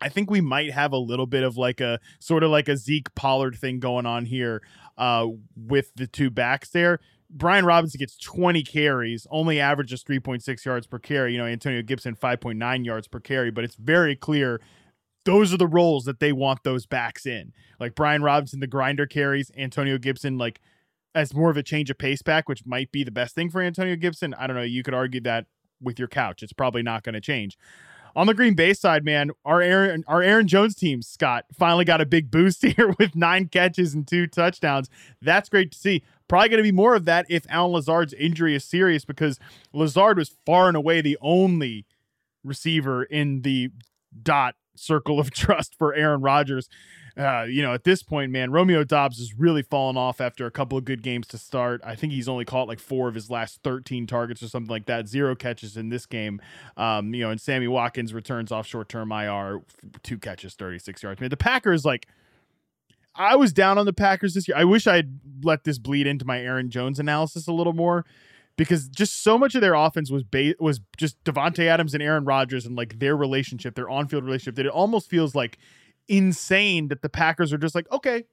[0.02, 2.76] I think we might have a little bit of like a sort of like a
[2.76, 4.64] Zeke Pollard thing going on here
[4.98, 7.00] uh, with the two backs there.
[7.30, 11.34] Brian Robinson gets 20 carries, only averages 3.6 yards per carry.
[11.34, 14.62] You know, Antonio Gibson 5.9 yards per carry, but it's very clear
[15.26, 17.52] those are the roles that they want those backs in.
[17.80, 20.62] Like Brian Robinson, the grinder carries, Antonio Gibson, like
[21.14, 23.62] as more of a change of pace back, which might be the best thing for
[23.62, 24.34] Antonio Gibson.
[24.36, 24.62] I don't know.
[24.62, 25.48] You could argue that
[25.82, 26.44] with your couch.
[26.44, 27.58] It's probably not going to change.
[28.16, 32.02] On the Green Bay side, man, our Aaron our Aaron Jones team, Scott, finally got
[32.02, 34.90] a big boost here with nine catches and two touchdowns.
[35.22, 36.04] That's great to see.
[36.28, 39.40] Probably going to be more of that if Allen Lazard's injury is serious because
[39.74, 41.86] Lazard was far and away the only
[42.44, 43.70] receiver in the
[44.24, 46.70] dot circle of trust for Aaron Rodgers.
[47.18, 50.52] Uh, you know, at this point, man, Romeo Doubs has really fallen off after a
[50.52, 51.82] couple of good games to start.
[51.84, 54.86] I think he's only caught like four of his last 13 targets or something like
[54.86, 55.08] that.
[55.08, 56.40] Zero catches in this game.
[56.76, 59.62] Um, you know, and Sammy Watkins returns off short term IR,
[60.04, 61.20] two catches, 36 yards.
[61.20, 62.08] Man, the Packers, like,
[63.18, 64.56] I was down on the Packers this year.
[64.58, 68.06] I wish I would let this bleed into my Aaron Jones analysis a little more
[68.58, 72.26] because just so much of their offense was ba- was just Davante Adams and Aaron
[72.26, 75.58] Rodgers and like their relationship, their on-field relationship that it almost feels like
[76.08, 78.24] insane that the Packers are just like, okay,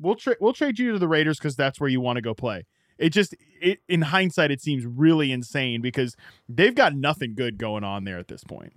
[0.00, 2.34] we'll trade we'll trade you to the Raiders because that's where you want to go
[2.34, 2.64] play.
[2.98, 6.16] It just it in hindsight it seems really insane because
[6.48, 8.72] they've got nothing good going on there at this point.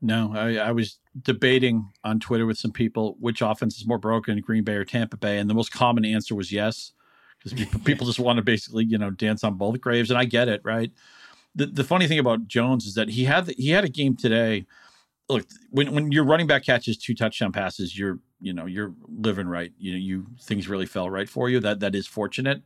[0.00, 4.40] No, I, I was debating on Twitter with some people which offense is more broken,
[4.40, 6.92] Green Bay or Tampa Bay, and the most common answer was yes,
[7.38, 10.24] because people, people just want to basically you know dance on both graves, and I
[10.24, 10.90] get it, right?
[11.54, 14.66] The the funny thing about Jones is that he had he had a game today
[15.28, 19.48] look when when your running back catches two touchdown passes, you're you know you're living
[19.48, 19.72] right.
[19.78, 21.60] You know you things really fell right for you.
[21.60, 22.62] That that is fortunate.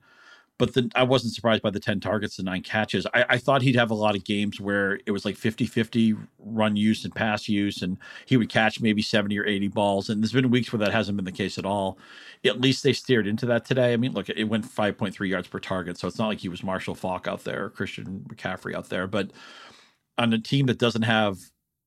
[0.59, 3.07] But then I wasn't surprised by the 10 targets and nine catches.
[3.13, 6.15] I, I thought he'd have a lot of games where it was like 50 50
[6.39, 10.09] run use and pass use, and he would catch maybe 70 or 80 balls.
[10.09, 11.99] And there's been weeks where that hasn't been the case at all.
[12.45, 13.93] At least they steered into that today.
[13.93, 15.99] I mean, look, it went 5.3 yards per target.
[15.99, 19.07] So it's not like he was Marshall Faulk out there or Christian McCaffrey out there.
[19.07, 19.33] But
[20.17, 21.39] on a team that doesn't have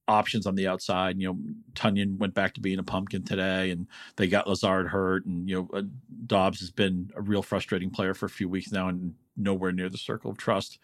[0.10, 1.20] options on the outside.
[1.20, 1.39] You know,
[1.74, 3.88] Tonyan went back to being a pumpkin today, and
[4.18, 5.84] they got Lazard hurt, and you know, uh,
[6.26, 9.89] Doubs has been a real frustrating player for a few weeks now, and nowhere near
[9.89, 10.80] the circle of trust.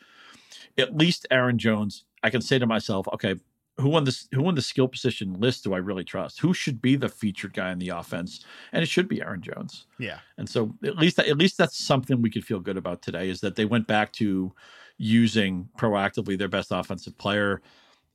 [0.78, 3.36] At least Aaron Jones, I can say to myself, okay,
[3.78, 6.40] who on this who on the skill position list do I really trust?
[6.40, 8.46] Who should be the featured guy in the offense?
[8.72, 9.86] And it should be Aaron Jones.
[10.00, 10.20] Yeah.
[10.38, 13.42] And so at least at least that's something we could feel good about today is
[13.42, 14.54] that they went back to
[14.98, 17.62] using proactively their best offensive player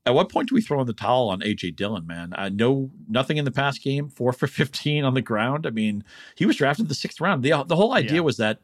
[0.06, 2.32] at what point do we throw in the towel on AJ Dillon, man?
[2.36, 5.66] I know nothing in the past game, four for 15 on the ground.
[5.66, 7.42] I mean, he was drafted the sixth round.
[7.42, 8.20] The, the whole idea yeah.
[8.20, 8.60] was that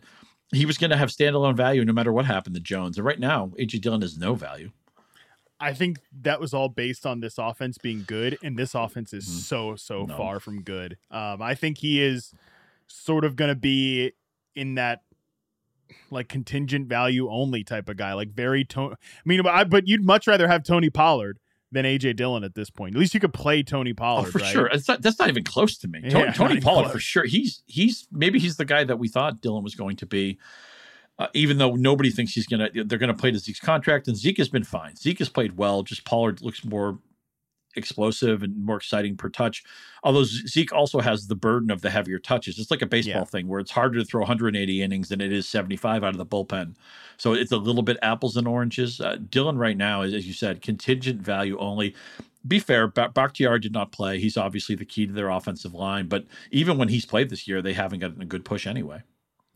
[0.53, 2.97] he was going to have standalone value no matter what happened to Jones.
[2.97, 4.71] And right now, AJ Dillon has no value.
[5.59, 9.27] I think that was all based on this offense being good, and this offense is
[9.27, 9.39] mm-hmm.
[9.39, 10.15] so so no.
[10.15, 10.99] far from good.
[11.11, 12.35] Um, I think he is
[12.89, 14.13] sort of going to be
[14.55, 15.03] in that
[16.11, 18.95] like contingent value only type of guy, like very Tony.
[18.95, 21.39] I mean, I, but you'd much rather have Tony Pollard
[21.73, 22.95] than AJ Dillon at this point.
[22.95, 24.29] At least you could play Tony Pollard.
[24.29, 24.53] Oh, for right?
[24.53, 24.71] sure.
[24.89, 26.03] Not, that's not even close to me.
[26.09, 26.93] Tony, yeah, Tony Pollard close.
[26.93, 27.25] for sure.
[27.25, 30.39] He's he's maybe he's the guy that we thought Dillon was going to be.
[31.19, 34.37] Uh, even though nobody thinks he's gonna, they're gonna play to Zeke's contract, and Zeke
[34.37, 34.97] has been fine.
[34.97, 35.83] Zeke has played well.
[35.83, 36.99] Just Pollard looks more
[37.77, 39.63] explosive and more exciting per touch.
[40.03, 42.59] Although Zeke also has the burden of the heavier touches.
[42.59, 43.25] It's like a baseball yeah.
[43.25, 46.27] thing where it's harder to throw 180 innings than it is 75 out of the
[46.27, 46.75] bullpen.
[47.17, 49.01] So it's a little bit apples and oranges.
[49.01, 51.95] Uh, Dillon right now is, as you said, contingent value only.
[52.47, 54.21] Be fair, Bakhtiari did not play.
[54.21, 57.61] He's obviously the key to their offensive line, but even when he's played this year,
[57.61, 59.03] they haven't gotten a good push anyway.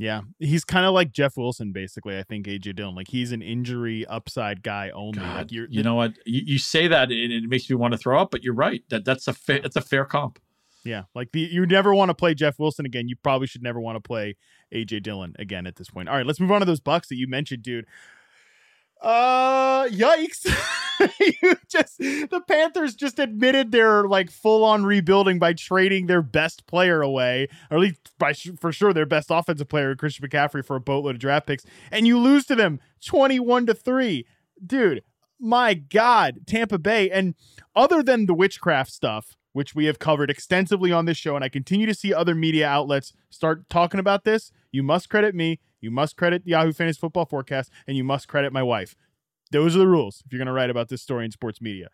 [0.01, 2.19] Yeah, he's kind of like Jeff Wilson, basically.
[2.19, 5.19] I think AJ Dillon, like he's an injury upside guy only.
[5.19, 6.15] God, like you're, you know what?
[6.25, 8.83] You, you say that and it makes me want to throw up, but you're right.
[8.89, 10.39] That that's a fa- that's a fair comp.
[10.85, 13.09] Yeah, like the you never want to play Jeff Wilson again.
[13.09, 14.37] You probably should never want to play
[14.75, 16.09] AJ Dillon again at this point.
[16.09, 17.85] All right, let's move on to those Bucks that you mentioned, dude.
[19.01, 20.47] Uh, yikes.
[21.43, 26.67] you just the Panthers just admitted they're like full on rebuilding by trading their best
[26.67, 30.77] player away, or at least by for sure their best offensive player, Christian McCaffrey, for
[30.77, 34.27] a boatload of draft picks, and you lose to them 21 to 3.
[34.65, 35.03] Dude,
[35.39, 37.11] my God, Tampa Bay.
[37.11, 37.35] And
[37.75, 41.49] other than the witchcraft stuff, which we have covered extensively on this show, and I
[41.49, 45.91] continue to see other media outlets start talking about this, you must credit me you
[45.91, 48.95] must credit Yahoo Fantasy Football Forecast, and you must credit my wife.
[49.51, 51.89] Those are the rules if you're going to write about this story in sports media.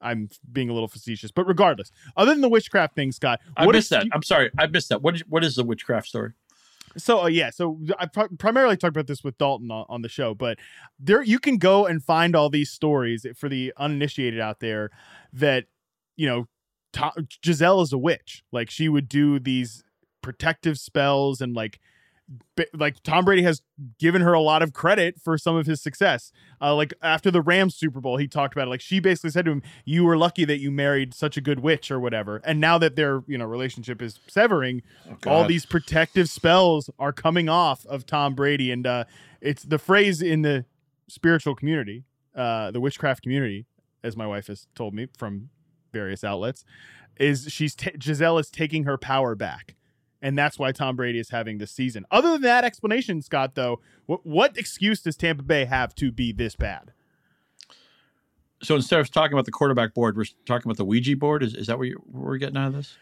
[0.00, 3.90] I'm being a little facetious, but regardless, other than the witchcraft thing, Scott, I missed
[3.90, 4.04] that.
[4.04, 5.02] You- I'm sorry, I missed that.
[5.02, 6.32] What is what is the witchcraft story?
[6.96, 10.08] So uh, yeah, so I pr- primarily talked about this with Dalton on, on, the
[10.08, 10.58] show, but
[10.98, 14.90] there you can go and find all these stories for the uninitiated out there
[15.32, 15.64] that
[16.16, 16.46] you know
[17.42, 18.44] Gisele is a witch.
[18.52, 19.84] Like she would do these
[20.22, 21.80] protective spells and like
[22.72, 23.60] like Tom Brady has
[23.98, 26.32] given her a lot of credit for some of his success.
[26.60, 28.70] Uh, like after the Rams Super Bowl, he talked about it.
[28.70, 31.60] Like she basically said to him, "You were lucky that you married such a good
[31.60, 34.82] witch or whatever." And now that their you know relationship is severing,
[35.26, 39.04] Oh, all these protective spells are coming off of Tom Brady, and uh,
[39.42, 40.64] it's the phrase in the
[41.08, 43.66] spiritual community, uh, the witchcraft community,
[44.02, 45.50] as my wife has told me from
[45.94, 46.64] various outlets,
[47.18, 49.74] is she's ta Gisele is taking her power back
[50.24, 52.06] and that's why Tom Brady is having this season.
[52.10, 56.32] Other than that explanation, Scott, though, what, what excuse does Tampa Bay have to be
[56.32, 56.92] this bad?
[58.62, 61.42] So instead of talking about the quarterback board, we're talking about the Ouija board.
[61.42, 62.96] Is, is that what, you, what we're getting out of this?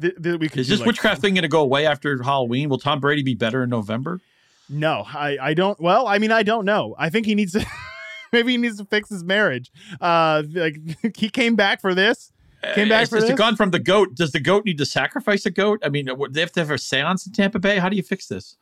[0.00, 2.70] Th- th- we could Is this like- witchcraft thing going to go away after Halloween?
[2.70, 4.18] Will Tom Brady be better in November?
[4.70, 5.78] No, I, I don't.
[5.78, 6.94] Well, I mean, I don't know.
[6.98, 7.66] I think he needs to.
[8.32, 9.70] maybe he needs to fix his marriage.
[10.00, 10.76] Uh, like
[11.16, 12.32] he came back for this.
[12.74, 13.32] Came back Has- for this.
[13.36, 14.14] gone from the goat?
[14.14, 15.80] Does the goat need to sacrifice a goat?
[15.84, 17.78] I mean, they have to have a seance in Tampa Bay.
[17.78, 18.56] How do you fix this?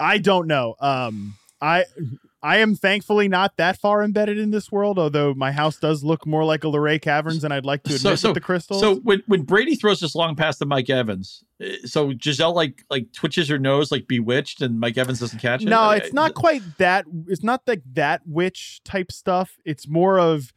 [0.00, 0.74] I don't know.
[0.80, 1.84] Um, I
[2.42, 6.26] I am thankfully not that far embedded in this world, although my house does look
[6.26, 8.80] more like a Luray Caverns than I'd like to admit with the crystals.
[8.80, 12.84] So when, when Brady throws this long pass to Mike Evans, eh, so Gisele like
[12.90, 15.68] like twitches her nose like bewitched, and Mike Evans doesn't catch it.
[15.68, 17.06] No, it's not quite that.
[17.26, 19.56] It's not like that witch type stuff.
[19.64, 20.52] It's more of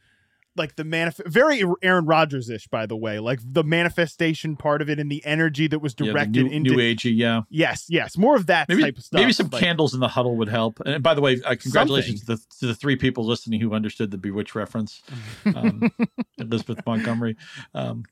[0.60, 4.88] like the manif- very Aaron Rodgers ish, by the way, like the manifestation part of
[4.88, 6.70] it and the energy that was yeah, directed new, into.
[6.70, 7.16] new agey.
[7.16, 9.18] Yeah, Yes, yes, more of that maybe type of stuff.
[9.20, 10.78] maybe some Like, candles in the huddle would help.
[10.86, 14.12] And by the way, uh, congratulations to the, to the three people listening who understood
[14.12, 15.02] the Bewitch reference.
[15.46, 15.90] Um,
[16.38, 17.36] Elizabeth Montgomery.
[17.74, 18.04] Um,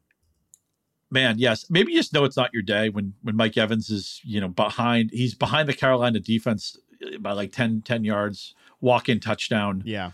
[1.10, 4.20] man, yes, maybe you just know it's not your day when when Mike Evans is
[4.24, 5.10] you know behind.
[5.12, 6.76] He's behind the Carolina defense
[7.20, 9.82] by like 10, 10 yards, walk in touchdown.
[9.84, 10.10] Yeah,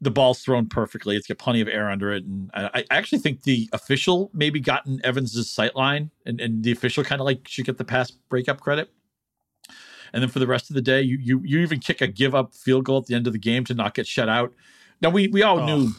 [0.00, 1.16] the ball's thrown perfectly.
[1.16, 4.60] It's got plenty of air under it, and I, I actually think the official maybe
[4.60, 8.10] gotten Evans's sight line, and, and the official kind of like should get the pass
[8.10, 8.90] breakup credit.
[10.12, 12.34] And then for the rest of the day, you you you even kick a give
[12.34, 14.54] up field goal at the end of the game to not get shut out.
[15.02, 15.66] Now we we all Oh.
[15.66, 15.92] knew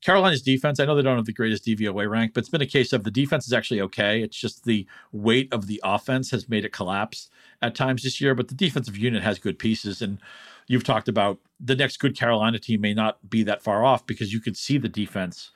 [0.00, 0.78] Carolina's defense.
[0.78, 3.02] I know they don't have the greatest DVOA rank, but it's been a case of
[3.02, 4.22] the defense is actually okay.
[4.22, 7.28] It's just the weight of the offense has made it collapse
[7.60, 8.34] at times this year.
[8.36, 10.18] But the defensive unit has good pieces, and
[10.68, 14.32] you've talked about the next good Carolina team may not be that far off because
[14.32, 15.50] you could see the defense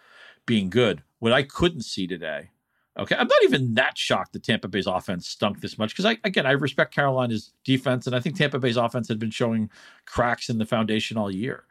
[0.47, 1.03] being good.
[1.21, 2.51] What I couldn't see today,
[2.99, 6.19] okay, I'm not even that shocked that Tampa Bay's offense stunk this much because I
[6.25, 9.71] again I respect Carolina's defense, and I think Tampa Bay's offense had been showing
[10.07, 11.65] cracks in the foundation all year.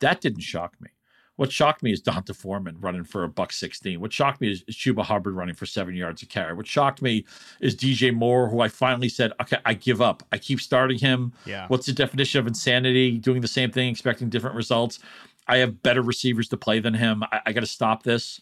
[0.00, 0.90] That didn't shock me.
[1.36, 4.00] What shocked me is D'Onta Foreman running for a buck 16.
[4.00, 6.54] What shocked me is, is Chuba Hubbard running for seven yards a carry.
[6.54, 7.26] What shocked me
[7.60, 10.22] is DJ Moore, who I finally said, okay, I give up.
[10.32, 11.32] I keep starting him.
[11.44, 11.66] yeah.
[11.68, 13.18] What's the definition of insanity?
[13.18, 14.98] Doing the same thing, expecting different results.
[15.46, 17.22] I have better receivers to play than him.
[17.24, 18.40] I, I got to stop this.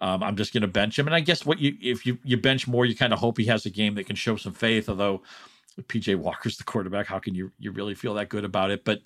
[0.00, 1.06] Um, I'm just going to bench him.
[1.06, 3.44] And I guess what you if you you bench more, you kind of hope he
[3.46, 4.88] has a game that can show some faith.
[4.88, 5.22] Although
[5.82, 8.84] PJ Walker's the quarterback, how can you you really feel that good about it?
[8.84, 9.02] But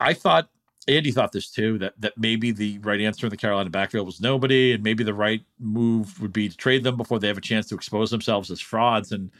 [0.00, 0.50] I thought
[0.88, 4.20] Andy thought this too that that maybe the right answer in the Carolina backfield was
[4.20, 7.42] nobody, and maybe the right move would be to trade them before they have a
[7.42, 9.12] chance to expose themselves as frauds.
[9.12, 9.30] And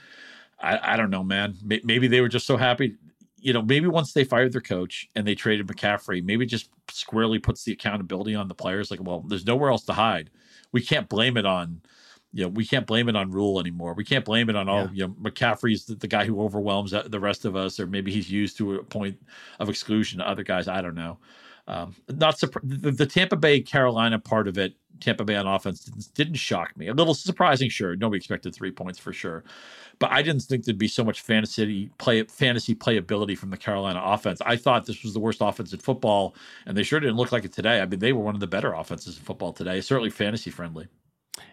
[0.60, 1.56] I, I don't know, man.
[1.64, 2.96] Maybe they were just so happy.
[3.40, 7.38] You know, maybe once they fired their coach and they traded McCaffrey, maybe just squarely
[7.38, 8.90] puts the accountability on the players.
[8.90, 10.30] Like, well, there's nowhere else to hide.
[10.72, 11.80] We can't blame it on,
[12.32, 13.94] you know, we can't blame it on Rhule anymore.
[13.94, 17.02] We can't blame it on all, you know, McCaffrey's the, the guy who overwhelms the
[17.02, 19.18] the rest of us, or maybe he's used to a point
[19.58, 20.68] of exclusion to other guys.
[20.68, 21.18] I don't know.
[21.66, 25.84] Um, not surpri- the, the Tampa Bay Carolina part of it, Tampa Bay on offense
[25.84, 26.88] didn't, didn't shock me.
[26.88, 27.94] A little surprising, sure.
[27.94, 29.44] Nobody expected three points for sure,
[29.98, 34.00] but I didn't think there'd be so much fantasy play fantasy playability from the Carolina
[34.02, 34.40] offense.
[34.44, 36.34] I thought this was the worst offense in football,
[36.66, 37.80] and they sure didn't look like it today.
[37.80, 39.80] I mean, they were one of the better offenses in football today.
[39.80, 40.88] Certainly fantasy friendly.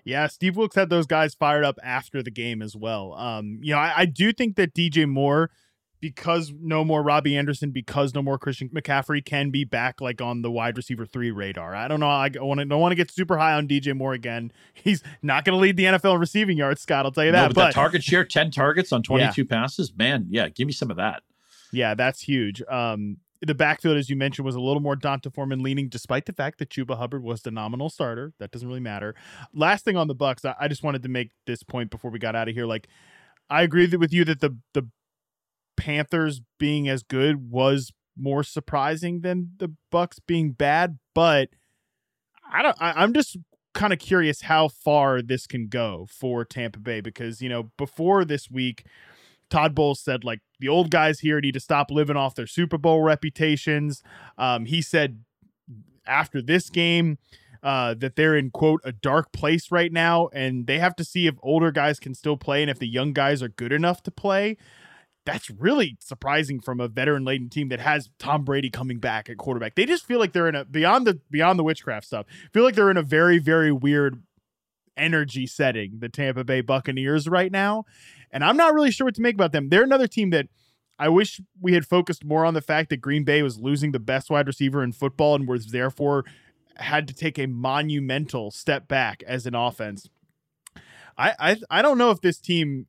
[0.03, 3.13] Yeah, Steve Wilks had those guys fired up after the game as well.
[3.13, 5.49] Um, you know, I, I do think that DJ Moore,
[6.01, 10.41] because no more Robbie Anderson, because no more Christian McCaffrey, can be back like on
[10.43, 11.73] the wide receiver three radar.
[11.73, 12.09] I don't know.
[12.09, 14.51] I want to don't want to get super high on DJ Moore again.
[14.73, 17.05] He's not going to lead the NFL in receiving yards, Scott.
[17.05, 17.47] I'll tell you No, that.
[17.49, 20.27] but, but that target share, ten targets on twenty-two passes, man.
[20.29, 21.23] Yeah, give me some of that.
[21.71, 22.61] Yeah, that's huge.
[22.69, 26.33] Um, the backfield, as you mentioned, was a little more D'Onta Foreman leaning, despite the
[26.33, 28.33] fact that Chuba Hubbard was the nominal starter.
[28.39, 29.15] That doesn't really matter.
[29.53, 32.19] Last thing on the Bucks, I, I just wanted to make this point before we
[32.19, 32.65] got out of here.
[32.65, 32.87] Like,
[33.49, 34.87] I agree with you that the the
[35.77, 41.49] Panthers being as good was more surprising than the Bucks being bad, but
[42.51, 42.77] I don't.
[42.79, 43.37] I, I'm just
[43.73, 48.25] kind of curious how far this can go for Tampa Bay because you know before
[48.25, 48.85] this week.
[49.49, 52.77] Todd Bowles said like the old guys here need to stop living off their Super
[52.77, 54.03] Bowl reputations.
[54.37, 55.23] Um, he said
[56.07, 57.17] after this game,
[57.65, 61.25] uh, that they're in quote a dark place right now, and they have to see
[61.25, 64.11] if older guys can still play and if the young guys are good enough to
[64.11, 64.55] play.
[65.25, 69.37] That's really surprising from a veteran laden team that has Tom Brady coming back at
[69.37, 69.73] quarterback.
[69.73, 72.27] They just feel like they're in a beyond the beyond the witchcraft stuff.
[72.53, 74.21] Feel like they're in a very very weird
[74.97, 75.99] energy setting.
[75.99, 77.85] The Tampa Bay Buccaneers right now,
[78.31, 79.69] and I'm not really sure what to make about them.
[79.69, 80.47] They're another team that
[80.97, 83.99] I wish we had focused more on the fact that Green Bay was losing the
[83.99, 86.23] best wide receiver in football and was therefore
[86.77, 90.09] had to take a monumental step back as an offense.
[91.17, 92.87] I I, I don't know if this team.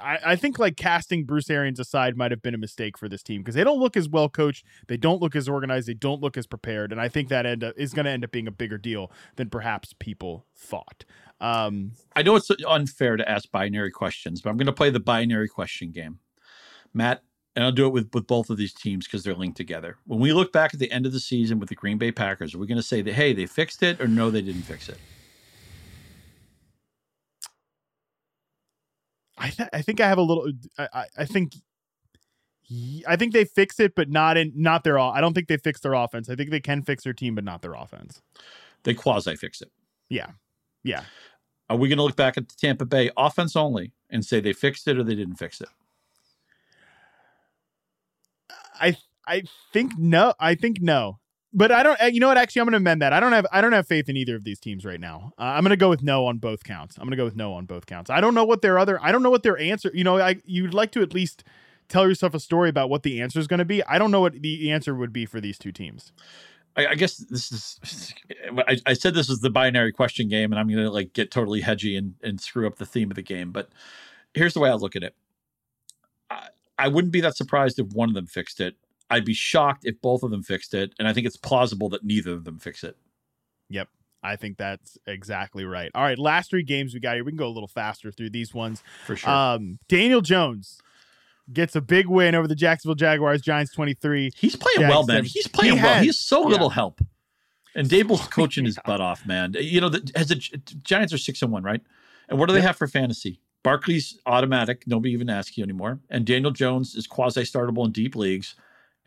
[0.00, 3.22] I, I think like casting Bruce Arians aside might have been a mistake for this
[3.22, 6.20] team because they don't look as well coached, they don't look as organized, they don't
[6.20, 8.48] look as prepared, and I think that end up, is going to end up being
[8.48, 11.04] a bigger deal than perhaps people thought.
[11.40, 15.00] Um, I know it's unfair to ask binary questions, but I'm going to play the
[15.00, 16.20] binary question game.
[16.92, 17.22] Matt,
[17.56, 19.98] and I'll do it with, with both of these teams because they're linked together.
[20.06, 22.54] When we look back at the end of the season with the Green Bay Packers,
[22.54, 24.88] are we going to say that, hey, they fixed it or no, they didn't fix
[24.88, 24.98] it?
[29.44, 31.56] I, th- I think I have a little, I, I think,
[33.06, 35.58] I think they fix it, but not in, not their, all I don't think they
[35.58, 36.30] fix their offense.
[36.30, 38.22] I think they can fix their team, but not their offense.
[38.84, 39.70] They quasi fix it.
[40.08, 40.30] Yeah.
[40.82, 41.04] Yeah.
[41.68, 44.54] Are we going to look back at the Tampa Bay offense only and say they
[44.54, 45.68] fixed it or they didn't fix it?
[48.80, 49.42] I I
[49.72, 50.32] think no.
[50.40, 51.18] I think no.
[51.56, 51.98] But I don't.
[52.12, 52.36] You know what?
[52.36, 53.12] Actually, I'm going to amend that.
[53.12, 53.46] I don't have.
[53.52, 55.32] I don't have faith in either of these teams right now.
[55.38, 56.96] Uh, I'm going to go with no on both counts.
[56.98, 58.10] I'm going to go with no on both counts.
[58.10, 59.00] I don't know what their other.
[59.00, 59.90] I don't know what their answer.
[59.94, 61.44] You know, I you'd like to at least
[61.88, 63.84] tell yourself a story about what the answer is going to be.
[63.84, 66.12] I don't know what the answer would be for these two teams.
[66.76, 68.14] I, I guess this is.
[68.66, 71.30] I, I, said this is the binary question game, and I'm going to like get
[71.30, 73.52] totally hedgy and and screw up the theme of the game.
[73.52, 73.68] But
[74.34, 75.14] here's the way I look at it.
[76.30, 76.48] I,
[76.78, 78.76] I wouldn't be that surprised if one of them fixed it.
[79.14, 82.04] I'd be shocked if both of them fixed it, and I think it's plausible that
[82.04, 82.96] neither of them fix it.
[83.70, 83.88] Yep.
[84.22, 85.90] I think that's exactly right.
[85.94, 87.24] All right, last three games we got here.
[87.24, 88.82] We can go a little faster through these ones.
[89.06, 89.30] For sure.
[89.30, 90.80] Um, Daniel Jones
[91.52, 94.32] gets a big win over the Jacksonville Jaguars, Giants 23.
[94.34, 95.24] He's playing Jags well, man.
[95.24, 96.02] He's playing he well.
[96.02, 96.48] He's so yeah.
[96.48, 97.00] little help.
[97.74, 99.54] And Daboll's coaching his butt off, man.
[99.58, 101.82] You know, the, as the Giants are six and one, right?
[102.28, 102.66] And what do they Yep.
[102.68, 103.40] have for fantasy?
[103.62, 104.84] Barkley's automatic.
[104.86, 105.98] Nobody even asks you anymore.
[106.08, 108.54] And Daniel Jones is quasi startable in deep leagues.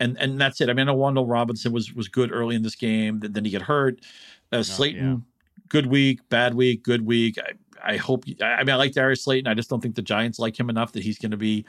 [0.00, 0.68] And and that's it.
[0.68, 3.20] I mean, I know Wan'Dale Robinson was was good early in this game.
[3.20, 4.00] Then, then he got hurt.
[4.52, 5.24] Uh, Slayton,
[5.68, 7.36] good week, bad week, good week.
[7.38, 8.24] I, I hope.
[8.40, 9.50] I mean, I like Darius Slayton.
[9.50, 11.64] I just don't think the Giants like him enough that he's going to be,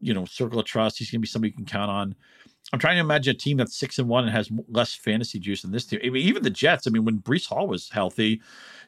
[0.00, 0.98] you know, circle of trust.
[0.98, 2.14] He's going to be somebody you can count on.
[2.72, 5.62] I'm trying to imagine a team that's six and one and has less fantasy juice
[5.62, 6.00] than this team.
[6.02, 6.86] I mean, even the Jets.
[6.86, 8.40] I mean, when Breece Hall was healthy,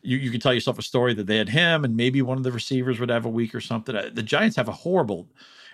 [0.03, 2.45] you you can tell yourself a story that they had him and maybe one of
[2.45, 3.95] the receivers would have a week or something.
[3.95, 5.29] Uh, The Giants have a horrible,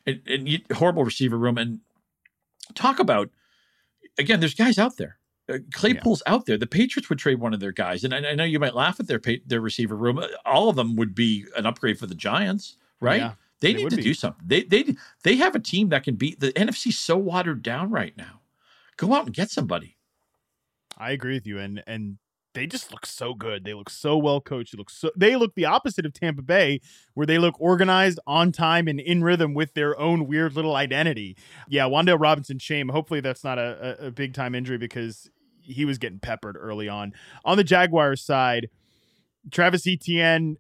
[0.06, 1.58] and, and horrible receiver room.
[1.58, 1.80] And
[2.74, 3.30] talk about
[4.18, 5.18] again, there's guys out there.
[5.48, 6.56] Uh, Claypool's out there.
[6.56, 9.00] The Patriots would trade one of their guys, and I, I know you might laugh
[9.00, 10.18] at their pa- their receiver room.
[10.18, 13.20] Uh, All of them would be an upgrade for the Giants, right?
[13.20, 14.02] Yeah, they they need to be.
[14.02, 14.44] do something.
[14.46, 14.94] They they
[15.24, 18.40] they have a team that can beat the NFC's so watered down right now.
[18.96, 19.96] Go out and get somebody.
[20.96, 22.18] I agree with you, and and
[22.54, 23.64] they just look so good.
[23.64, 24.72] They look so well coached.
[24.72, 26.80] They look so they look the opposite of Tampa Bay,
[27.14, 31.36] where they look organized, on time, and in rhythm with their own weird little identity.
[31.68, 32.88] Yeah, Wan'Dale Robinson, shame.
[32.88, 35.30] Hopefully that's not a, a, a big time injury because
[35.60, 37.12] he was getting peppered early on.
[37.44, 38.68] On the Jaguars side,
[39.50, 40.56] Travis Etienne.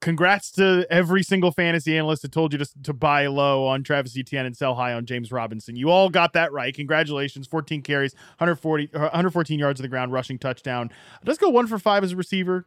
[0.00, 4.16] Congrats to every single fantasy analyst that told you to, to buy low on Travis
[4.16, 5.76] Etienne and sell high on James Robinson.
[5.76, 6.74] You all got that right.
[6.74, 7.46] Congratulations.
[7.46, 10.90] 14 carries, 140, uh, 114 yards on the ground, rushing touchdown.
[11.24, 12.66] Let's go one for five as a receiver.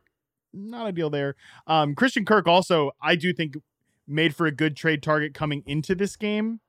[0.54, 1.36] Not a deal there.
[1.66, 3.56] Um, Christian Kirk also, I do think,
[4.08, 6.60] made for a good trade target coming into this game.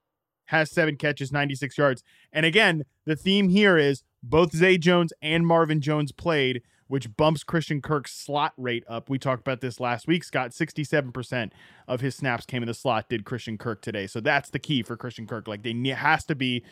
[0.46, 2.02] Has seven catches, 96 yards.
[2.32, 7.44] And again, the theme here is both Zay Jones and Marvin Jones played, which bumps
[7.44, 9.08] Christian Kirk's slot rate up.
[9.08, 10.24] We talked about this last week.
[10.24, 11.50] Scott, 67%
[11.88, 14.06] of his snaps came in the slot, did Christian Kirk today.
[14.06, 15.48] So that's the key for Christian Kirk.
[15.48, 16.62] Like, they has to be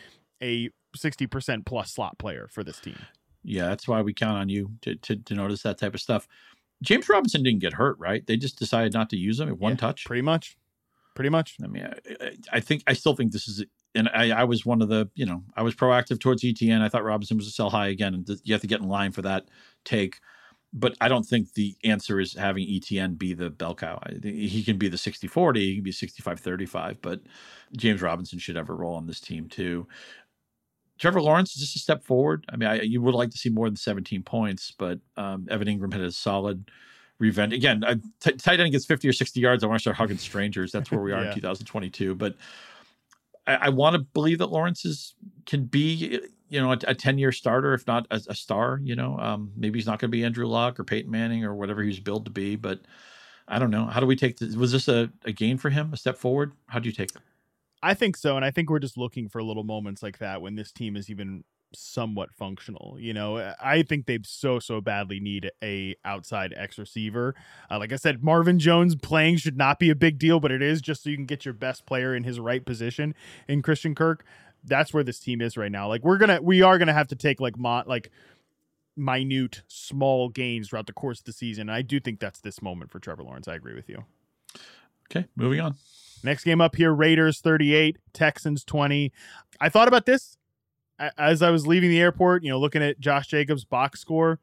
[0.43, 2.99] a 60% plus slot player for this team.
[3.45, 6.29] Yeah, that's why we count on you to, to, to notice that type of stuff.
[6.83, 8.27] James Robinson didn't get hurt, right?
[8.27, 10.05] They just decided not to use him at one Yeah, touch.
[10.05, 10.57] Pretty much.
[11.15, 11.57] Pretty much.
[11.63, 11.87] I mean,
[12.21, 13.65] I- I think I still think this is,
[13.95, 16.81] and I, I was one of the, you know, I was proactive towards Etienne.
[16.83, 18.89] I thought Robinson was a sell high again, and th- you have to get in
[18.89, 19.49] line for that
[19.85, 20.19] take.
[20.75, 23.99] But I don't think the answer is having Etienne be the bell cow.
[24.03, 27.21] I he can be the 60 40, he can be 65 35, but
[27.77, 29.87] James Robinson should have a role on this team too.
[30.99, 32.45] Trevor Lawrence is just a step forward.
[32.49, 35.67] I mean, I, you would like to see more than 17 points, but um, Evan
[35.69, 36.71] Engram had a solid
[37.19, 37.53] revenge.
[37.53, 39.65] Again, a t- tight end gets 50 or 60 yards.
[39.65, 40.71] I want to start hugging strangers.
[40.71, 41.31] That's where we are Yeah.
[41.31, 42.15] in 2022.
[42.15, 42.37] But
[43.47, 45.15] I, I want to believe that Lawrence is
[45.47, 46.21] can be.
[46.49, 49.51] you know, a, a 10 year starter, if not a, a star, you know, um,
[49.57, 52.27] maybe he's not going to be Andrew Luck or Peyton Manning or whatever he's billed
[52.27, 52.57] to be.
[52.57, 52.81] But
[53.49, 53.87] I don't know.
[53.87, 54.55] How do we take this?
[54.55, 56.53] Was this a, a gain for him, a step forward?
[56.67, 57.23] How do you take it?
[57.83, 58.37] I think so.
[58.37, 61.09] And I think we're just looking for little moments like that when this team is
[61.09, 61.43] even
[61.75, 62.97] somewhat functional.
[62.99, 67.35] You know, I think they so so badly need a outside X receiver.
[67.71, 70.63] Uh, like I said, Marvin Jones playing should not be a big deal, but it
[70.63, 73.15] is just so you can get your best player in his right position
[73.49, 74.25] in Christian Kirk.
[74.65, 75.89] That's where this team is right now.
[75.89, 78.11] Like we're gonna we are gonna have to take like mo- like
[78.97, 81.69] minute small gains throughout the course of the season.
[81.69, 83.49] And I do think that's this moment for Trevor Lawrence.
[83.49, 84.05] I agree with you.
[85.11, 85.77] Okay, moving on.
[86.25, 89.13] Next game up here Raiders 38, Texans 20.
[89.61, 90.37] I thought about this
[91.19, 94.39] as I was leaving the airport, you know, looking at Josh Jacobs' box score,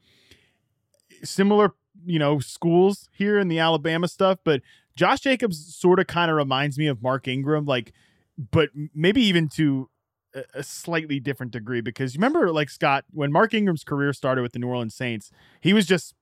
[1.23, 1.73] similar,
[2.05, 4.61] you know, schools here in the Alabama stuff, but
[4.95, 7.93] Josh Jacobs sort of kind of reminds me of Mark Ingram, like,
[8.51, 9.89] but maybe even to
[10.53, 14.53] a slightly different degree because you remember, like Scott, when Mark Ingram's career started with
[14.53, 16.13] the New Orleans Saints, he was just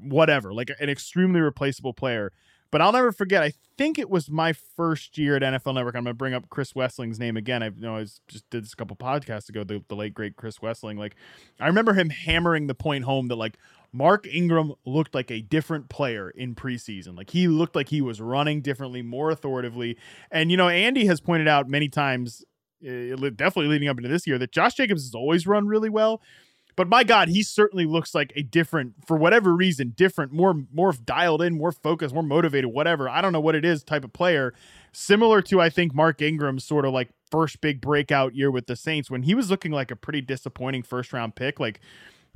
[0.00, 2.32] whatever, like an extremely replaceable player.
[2.70, 3.42] But I'll never forget.
[3.42, 5.94] I think it was my first year at NFL Network.
[5.94, 7.62] I'm going to bring up Chris Wesseling's name again.
[7.62, 9.64] I you know I was, just did this a couple podcasts ago.
[9.64, 10.98] The, the late great Chris Wesseling.
[10.98, 11.16] Like
[11.58, 13.56] I remember him hammering the point home that like
[13.92, 17.16] Mark Ingram looked like a different player in preseason.
[17.16, 19.96] Like he looked like he was running differently, more authoritatively.
[20.30, 22.44] And you know, Andy has pointed out many times,
[22.86, 26.20] uh, definitely leading up into this year, that Josh Jacobs has always run really well.
[26.78, 30.92] But my God, he certainly looks like a different, for whatever reason, different, more more
[30.92, 33.08] dialed in, more focused, more motivated, whatever.
[33.08, 34.54] I don't know what it is, type of player.
[34.92, 38.76] Similar to I think Mark Ingram's sort of like first big breakout year with the
[38.76, 41.80] Saints when he was looking like a pretty disappointing first round pick, like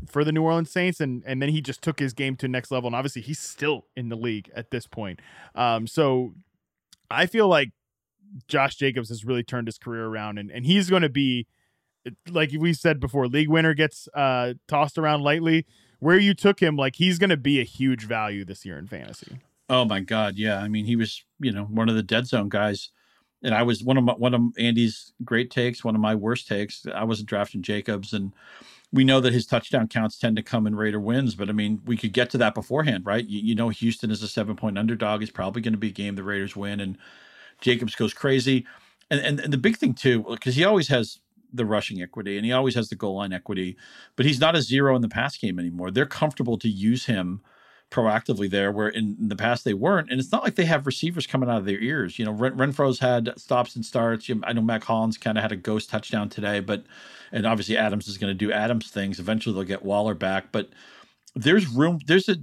[0.08, 2.72] for the New Orleans Saints, and and then he just took his game to next
[2.72, 2.88] level.
[2.88, 5.20] And obviously, he's still in the league at this point.
[5.54, 6.34] Um, so
[7.08, 7.70] I feel like
[8.48, 11.46] Josh Jacobs has really turned his career around, and and he's going to be
[12.28, 15.66] like we said before, league winner gets uh, tossed around lightly.
[15.98, 18.88] Where you took him, like he's going to be a huge value this year in
[18.88, 19.38] fantasy.
[19.68, 20.58] Oh my God, yeah.
[20.58, 22.90] I mean, he was you know one of the dead zone guys,
[23.42, 26.48] and I was one of my, one of Andy's great takes, one of my worst
[26.48, 26.84] takes.
[26.92, 28.32] I wasn't drafting Jacobs, and
[28.92, 31.80] we know that his touchdown counts tend to come in Raider wins, but I mean,
[31.86, 33.24] we could get to that beforehand, right?
[33.24, 35.22] You, you know, Houston is a seven point underdog.
[35.22, 36.98] It's probably going to be a game the Raiders win, and
[37.60, 38.66] Jacobs goes crazy.
[39.10, 41.20] And, and, and the big thing too, because he always has
[41.52, 43.76] the rushing equity and he always has the goal line equity,
[44.16, 45.90] but he's not a zero in the pass game anymore.
[45.90, 47.40] They're comfortable to use him
[47.92, 50.10] proactively there where in, in the past they weren't.
[50.10, 52.18] And it's not like they have receivers coming out of their ears.
[52.18, 54.28] You know, Ren- Renfrow's had stops and starts.
[54.28, 56.84] You know, I know Mack Hollins kind of had a ghost touchdown today, but
[57.30, 59.20] and obviously Adams is going to do Adams things.
[59.20, 60.70] Eventually they'll get Waller back, but
[61.34, 62.00] there's room.
[62.06, 62.36] There's a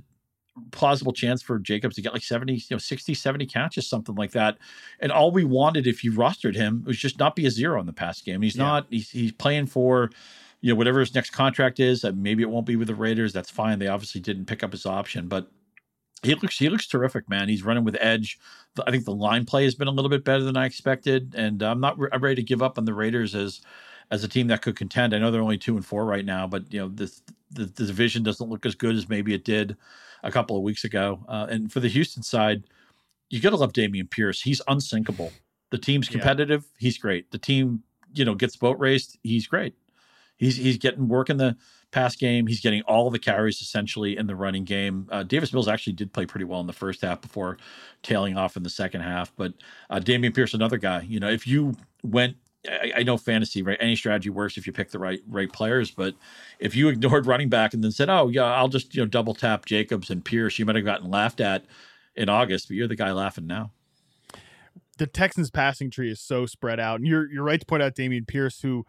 [0.71, 4.31] plausible chance for Jacobs to get like 70, you know, 60, 70 catches, something like
[4.31, 4.57] that.
[4.99, 7.85] And all we wanted if you rostered him was just not be a zero in
[7.85, 8.41] the past game.
[8.41, 8.63] He's yeah.
[8.63, 10.09] not, he's, he's playing for,
[10.61, 12.03] you know, whatever his next contract is.
[12.03, 13.33] Maybe it won't be with the Raiders.
[13.33, 13.79] That's fine.
[13.79, 15.49] They obviously didn't pick up his option, but
[16.21, 17.47] he looks he looks terrific, man.
[17.47, 18.39] He's running with edge.
[18.85, 21.63] I think the line play has been a little bit better than I expected, and
[21.63, 23.61] I'm not I'm ready to give up on the Raiders as
[24.11, 25.13] as a team that could contend.
[25.13, 27.21] I know they're only two and four right now, but you know this
[27.51, 29.77] the, the division doesn't look as good as maybe it did
[30.23, 31.23] a couple of weeks ago.
[31.27, 32.63] Uh, and for the Houston side,
[33.29, 34.41] you got to love Dameon Pierce.
[34.41, 35.31] He's unsinkable.
[35.71, 36.63] The team's competitive.
[36.63, 36.77] Yeah.
[36.79, 37.31] He's great.
[37.31, 39.17] The team, you know, gets boat raced.
[39.23, 39.75] He's great.
[40.37, 41.57] He's he's getting work in the
[41.91, 42.47] pass game.
[42.47, 45.07] He's getting all the carries essentially in the running game.
[45.11, 47.57] Uh, Davis Mills actually did play pretty well in the first half before
[48.03, 49.35] tailing off in the second half.
[49.35, 49.53] But
[49.89, 51.01] uh, Dameon Pierce, another guy.
[51.01, 52.37] You know, if you went
[52.67, 53.77] I, I, know fantasy, right?
[53.79, 55.91] Any strategy works if you pick the right right players.
[55.91, 56.15] But
[56.59, 59.33] if you ignored running back and then said, "Oh yeah, I'll just you know double
[59.33, 61.65] tap Jacobs and Pierce," you might have gotten laughed at
[62.15, 63.71] in August, but you're the guy laughing now.
[64.97, 67.95] The Texans passing tree is so spread out, and you're you're right to point out
[67.95, 68.85] Dameon Pierce, who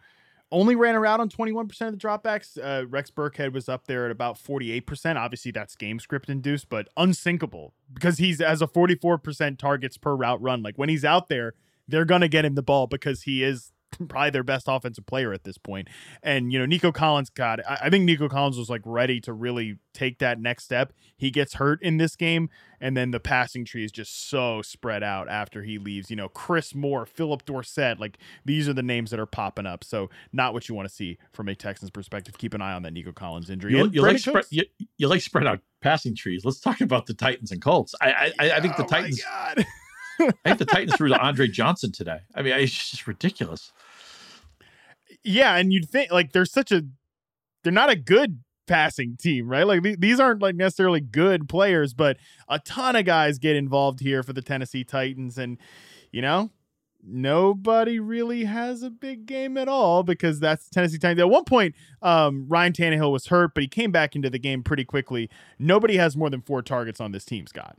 [0.52, 2.58] only ran around on 21% of the dropbacks.
[2.60, 5.16] Uh, Rex Burkhead was up there at about 48%.
[5.16, 10.42] Obviously, that's game script induced, but unsinkable because he's as a 44% targets per route
[10.42, 10.62] run.
[10.62, 11.54] Like when he's out there,
[11.90, 13.72] they're going to get him the ball because he is
[14.08, 15.88] probably their best offensive player at this point.
[16.22, 19.32] And, you know, Nico Collins, God, I, I, think Nico Collins was like ready to
[19.32, 20.92] really take that next step.
[21.16, 22.48] He gets hurt in this game,
[22.80, 26.10] and then the passing tree is just so spread out after he leaves.
[26.10, 29.84] You know, Chris Moore, Phillip Dorsett, like these are the names that are popping up.
[29.84, 32.38] So, not what you want to see from a Texans perspective.
[32.38, 33.72] Keep an eye on that Nico Collins injury.
[33.72, 34.64] You, you like, spread, you,
[34.96, 36.44] you, like spread out passing trees.
[36.44, 37.94] Let's talk about the Titans and Colts.
[38.00, 39.22] I I, I think the oh Titans.
[40.20, 42.20] I think the Titans threw to Andre Johnson today.
[42.34, 43.72] I mean, it's just ridiculous.
[45.22, 46.82] Yeah, and you'd think like they're such a
[47.62, 49.66] they're not a good passing team, right?
[49.66, 52.16] Like these aren't like necessarily good players, but
[52.48, 55.58] a ton of guys get involved here for the Tennessee Titans, and
[56.12, 56.50] you know
[57.02, 61.20] nobody really has a big game at all because that's the Tennessee Titans.
[61.20, 64.62] At one point, um, Ryan Tannehill was hurt, but he came back into the game
[64.62, 65.30] pretty quickly.
[65.58, 67.76] Nobody has more than four targets on this team, Scott.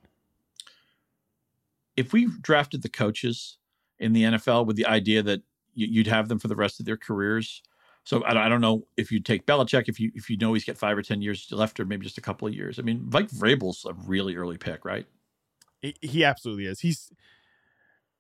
[2.02, 3.58] If we drafted the coaches
[4.00, 5.42] in the NFL with the idea that
[5.74, 7.62] you'd have them for the rest of their careers,
[8.04, 10.78] so I don't know if you'd take Belichick, if you if you know he's got
[10.78, 12.80] five or ten years left, or maybe just a couple of years.
[12.80, 15.06] I mean, Mike Vrabel's a really early pick, right?
[16.02, 16.80] He absolutely is.
[16.80, 17.12] He's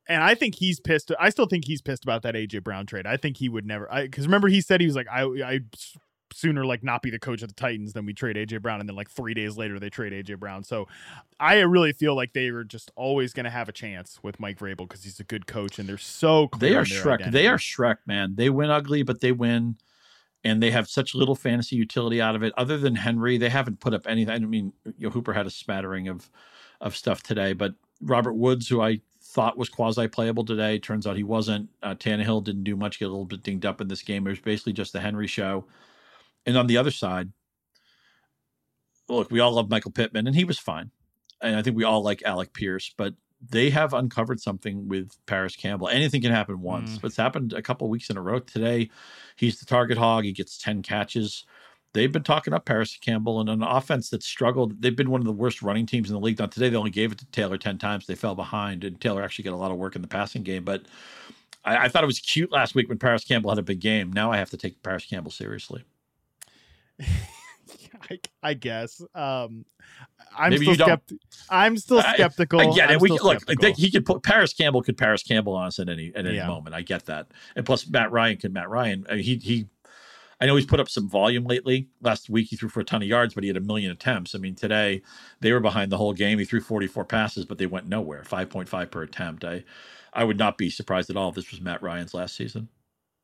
[0.07, 1.11] and I think he's pissed.
[1.19, 3.07] I still think he's pissed about that AJ Brown trade.
[3.07, 3.91] I think he would never.
[3.91, 5.59] I Because remember, he said he was like, I I
[6.33, 8.89] sooner like not be the coach of the Titans than we trade AJ Brown, and
[8.89, 10.63] then like three days later they trade AJ Brown.
[10.63, 10.87] So
[11.39, 14.59] I really feel like they were just always going to have a chance with Mike
[14.59, 17.13] Vrabel because he's a good coach, and they're so they are Shrek.
[17.15, 17.31] Identity.
[17.31, 18.35] They are Shrek, man.
[18.35, 19.77] They win ugly, but they win.
[20.43, 22.51] And they have such little fantasy utility out of it.
[22.57, 24.33] Other than Henry, they haven't put up anything.
[24.33, 26.31] I mean, you know, Hooper had a smattering of
[26.79, 30.77] of stuff today, but Robert Woods, who I thought was quasi playable today.
[30.79, 31.69] Turns out he wasn't.
[31.81, 34.27] Uh, Tannehill didn't do much, get a little bit dinged up in this game.
[34.27, 35.65] It was basically just the Henry show.
[36.45, 37.31] And on the other side,
[39.07, 40.91] look, we all love Michael Pittman, and he was fine.
[41.41, 43.13] And I think we all like Alec Pierce, but
[43.49, 45.87] they have uncovered something with Parris Campbell.
[45.87, 47.01] Anything can happen once, mm.
[47.01, 48.39] but it's happened a couple weeks in a row.
[48.39, 48.89] Today,
[49.35, 50.23] he's the target hog.
[50.23, 51.45] He gets 10 catches
[51.93, 54.81] they've been talking up Parris Campbell and an offense that struggled.
[54.81, 56.39] They've been one of the worst running teams in the league.
[56.39, 58.05] Now today they only gave it to Taylor ten times.
[58.05, 60.63] They fell behind, and Taylor actually got a lot of work in the passing game.
[60.63, 60.83] But
[61.63, 64.11] I, I thought it was cute last week when Parris Campbell had a big game.
[64.11, 65.83] Now I have to take Parris Campbell seriously.
[68.09, 69.01] I, I, guess.
[69.15, 69.65] Um,
[70.37, 71.17] I'm Maybe still skepti-
[71.49, 72.59] I'm still skeptical.
[72.59, 73.01] I, I get it.
[73.01, 73.41] We, look,
[73.77, 76.47] he could put Parris Campbell could Parris Campbell on us at any at any yeah.
[76.47, 76.75] moment.
[76.75, 77.27] I get that.
[77.55, 79.05] And plus Matt Ryan could Matt Ryan.
[79.09, 79.67] Uh, he he
[80.41, 81.87] I know he's put up some volume lately.
[82.01, 84.33] Last week he threw for a ton of yards, but he had a million attempts.
[84.33, 85.03] I mean, today
[85.39, 86.39] they were behind the whole game.
[86.39, 88.23] He threw 44 passes, but they went nowhere.
[88.23, 89.45] 5.5 per attempt.
[89.45, 89.63] I
[90.13, 92.67] I would not be surprised at all if this was Matt Ryan's last season.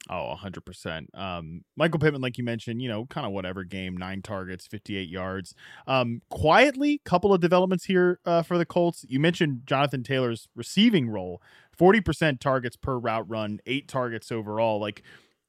[0.10, 1.08] Oh, 100%.
[1.18, 5.10] Um, Michael Pittman, like you mentioned, you know, kind of whatever game, nine targets, 58
[5.10, 5.54] yards.
[5.86, 9.06] Um, quietly, couple of developments here uh, for the Colts.
[9.10, 11.42] You mentioned Jonathan Taylor's receiving role
[11.78, 14.80] 40% targets per route run, eight targets overall.
[14.80, 15.04] Like,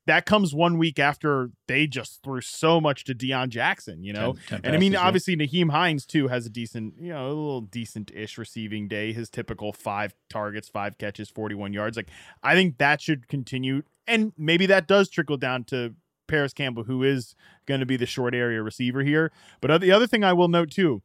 [0.09, 4.32] that comes one week after they just threw so much to Deon Jackson, you know.
[4.32, 5.36] 10, 10 and I mean, obviously.
[5.36, 9.12] Nyheim Hines too has a decent, you know, a little decent-ish receiving day.
[9.12, 11.98] His typical five targets, five catches, forty-one yards.
[11.98, 12.09] Like,
[12.43, 15.94] I think that should continue, and maybe that does trickle down to
[16.26, 17.35] Parris Campbell, who is
[17.66, 19.30] going to be the short area receiver here.
[19.60, 21.02] But the other thing I will note too,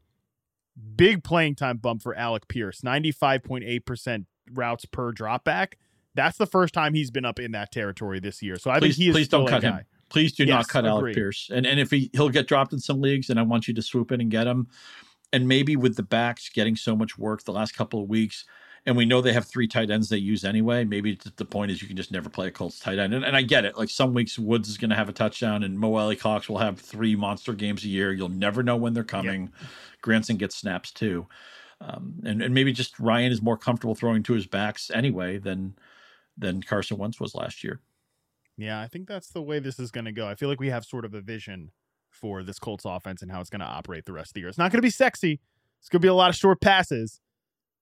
[0.96, 5.74] big playing time bump for Alec Pierce, ninety-five point eight percent routes per dropback
[6.16, 8.58] that's the first time he's been up in that territory this year.
[8.58, 9.80] So I please, think he is please don't cut him.
[10.10, 10.92] Please do yes, not cut agree.
[10.92, 11.50] Alec Pierce.
[11.54, 13.82] And and if he he'll get dropped in some leagues, and I want you to
[13.82, 14.68] swoop in and get him.
[15.32, 18.46] And maybe with the backs getting so much work the last couple of weeks,
[18.86, 20.84] and we know they have three tight ends they use anyway.
[20.84, 23.16] Maybe the point is you can just never play a Colts tight end.
[23.16, 23.76] And, and I get it.
[23.76, 26.80] Like some weeks Woods is going to have a touchdown, and Mo Alie-Cox will have
[26.80, 28.14] three monster games a year.
[28.14, 29.42] You'll never know when they're coming.
[29.44, 29.70] Yep.
[30.02, 31.28] Granson gets snaps too.
[31.82, 35.74] Um, and, and maybe just Ryan is more comfortable throwing to his backs anyway than
[36.38, 37.82] than Carson Wentz was last year.
[38.58, 40.28] Yeah, I think that's the way this is going to go.
[40.28, 41.72] I feel like we have sort of a vision
[42.10, 44.50] for this Colts offense and how it's going to operate the rest of the year.
[44.50, 45.40] It's not going to be sexy.
[45.80, 47.20] It's going to be a lot of short passes,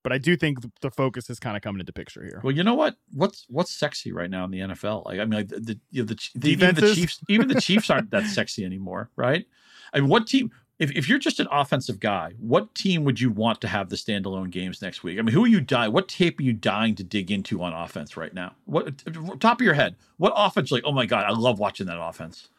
[0.04, 2.42] but I do think the focus is kind of coming into picture here.
[2.44, 2.96] Well, you know what?
[3.14, 5.06] What's what's sexy right now in the NFL?
[5.06, 7.62] Like, I mean, like the, the you know, the, the even the Chiefs, even the
[7.62, 9.46] Chiefs aren't that sexy anymore, right?
[9.94, 10.52] I mean, what team?
[10.82, 13.96] If, if you're just an offensive guy, what team would you want to have the
[13.96, 15.20] standalone games next week?
[15.20, 15.94] I mean, who are you dying?
[15.94, 18.56] What tape are you dying to dig into on offense right now?
[18.66, 19.04] What
[19.40, 19.96] top of your head?
[20.18, 20.72] What offense?
[20.72, 22.50] Like, oh my god, I love watching that offense.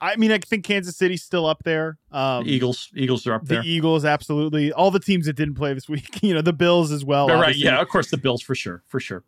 [0.00, 1.98] I mean, I think Kansas City's still up there.
[2.12, 3.62] Um, the Eagles, Eagles are up there.
[3.62, 4.72] The Eagles, absolutely.
[4.72, 7.26] All the teams that didn't play this week, you know, the Bills as well.
[7.26, 7.56] Right?
[7.56, 9.24] Yeah, of course, the Bills for sure, for sure.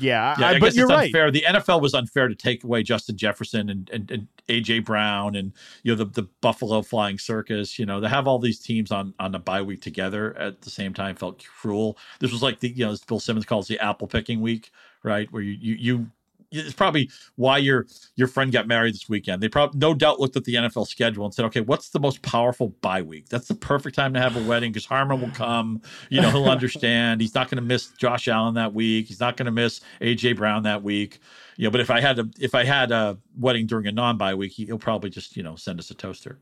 [0.00, 1.06] Yeah, yeah I, I but you're right.
[1.06, 1.30] Unfair.
[1.30, 5.52] The NFL was unfair to take away Justin Jefferson and, and, and AJ Brown and
[5.82, 7.78] you know the the Buffalo Flying Circus.
[7.78, 10.70] You know to have all these teams on on a bye week together at the
[10.70, 11.98] same time felt cruel.
[12.20, 14.70] This was like the you know as Bill Simmons calls the apple picking week,
[15.02, 15.30] right?
[15.32, 16.10] Where you you you
[16.50, 19.42] it's probably why your your friend got married this weekend.
[19.42, 22.22] They probably no doubt looked at the NFL schedule and said, "Okay, what's the most
[22.22, 23.28] powerful bye week?
[23.28, 25.82] That's the perfect time to have a wedding because Harmon will come.
[26.10, 27.20] You know, he'll understand.
[27.20, 29.06] He's not going to miss Josh Allen that week.
[29.06, 31.18] He's not going to miss AJ Brown that week.
[31.56, 34.16] You know, but if I had a if I had a wedding during a non
[34.16, 36.38] bye week, he'll probably just you know send us a toaster.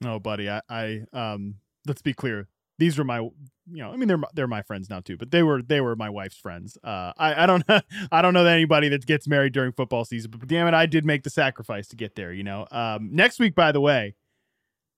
[0.00, 1.54] No, buddy, I, I um,
[1.86, 2.48] let's be clear
[2.78, 3.32] these were my you
[3.66, 6.10] know i mean they're they're my friends now too but they were they were my
[6.10, 7.64] wife's friends uh i i don't
[8.12, 11.04] i don't know anybody that gets married during football season but damn it i did
[11.04, 14.14] make the sacrifice to get there you know um next week by the way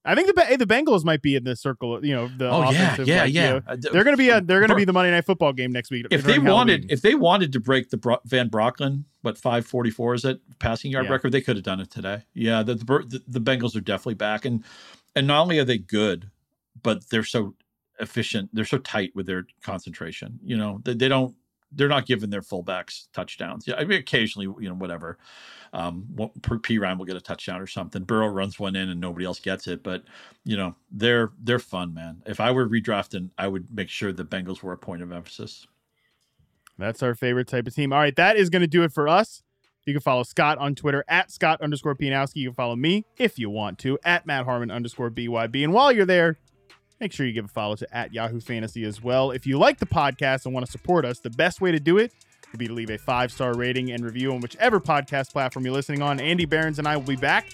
[0.05, 2.03] I think the the Bengals might be in the circle.
[2.03, 3.47] You know, the oh yeah, yeah, like, yeah.
[3.47, 5.73] You know, they're going to be a, they're to be the Monday Night Football game
[5.73, 6.05] next week.
[6.09, 9.89] If they wanted, if they wanted to break the Bro- Van Brocklin, what five forty
[9.89, 11.11] four is it passing yard yeah.
[11.11, 11.33] record?
[11.33, 12.23] They could have done it today.
[12.33, 14.63] Yeah, the, the the Bengals are definitely back, and
[15.15, 16.31] and not only are they good,
[16.81, 17.55] but they're so
[17.99, 18.49] efficient.
[18.53, 20.39] They're so tight with their concentration.
[20.43, 21.35] You know, they, they don't
[21.71, 23.67] they're not giving their fullbacks touchdowns.
[23.67, 25.17] Yeah, I mean occasionally, you know, whatever.
[25.71, 26.07] Um,
[26.41, 28.03] Perine will get a touchdown or something.
[28.03, 29.83] Burrow runs one in and nobody else gets it.
[29.83, 30.03] But
[30.43, 32.23] you know, they're they're fun, man.
[32.25, 35.67] If I were redrafting, I would make sure the Bengals were a point of emphasis.
[36.77, 37.91] That's our favorite type of team.
[37.91, 39.43] All right, that is going to do it for us.
[39.85, 42.37] You can follow Scott on Twitter at Scott underscore Pianowski.
[42.37, 45.63] You can follow me if you want to at Matt Harmon underscore BYB.
[45.63, 46.37] And while you're there,
[46.99, 49.31] Make sure you give a follow to at Yahoo Fantasy as well.
[49.31, 51.97] If you like the podcast and want to support us, the best way to do
[51.97, 52.13] it
[52.51, 55.73] would be to leave a five star rating and review on whichever podcast platform you're
[55.73, 56.19] listening on.
[56.19, 57.47] Andy Behrens and I will be back.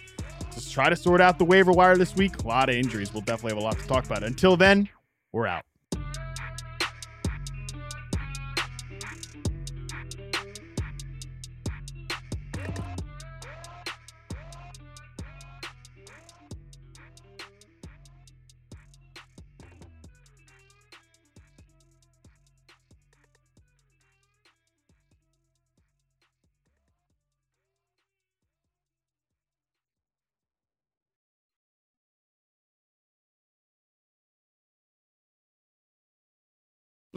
[0.54, 2.44] Just try to sort out the waiver wire this week.
[2.44, 3.14] A lot of injuries.
[3.14, 4.24] We'll definitely have a lot to talk about.
[4.24, 4.90] Until then,
[5.32, 5.64] we're out.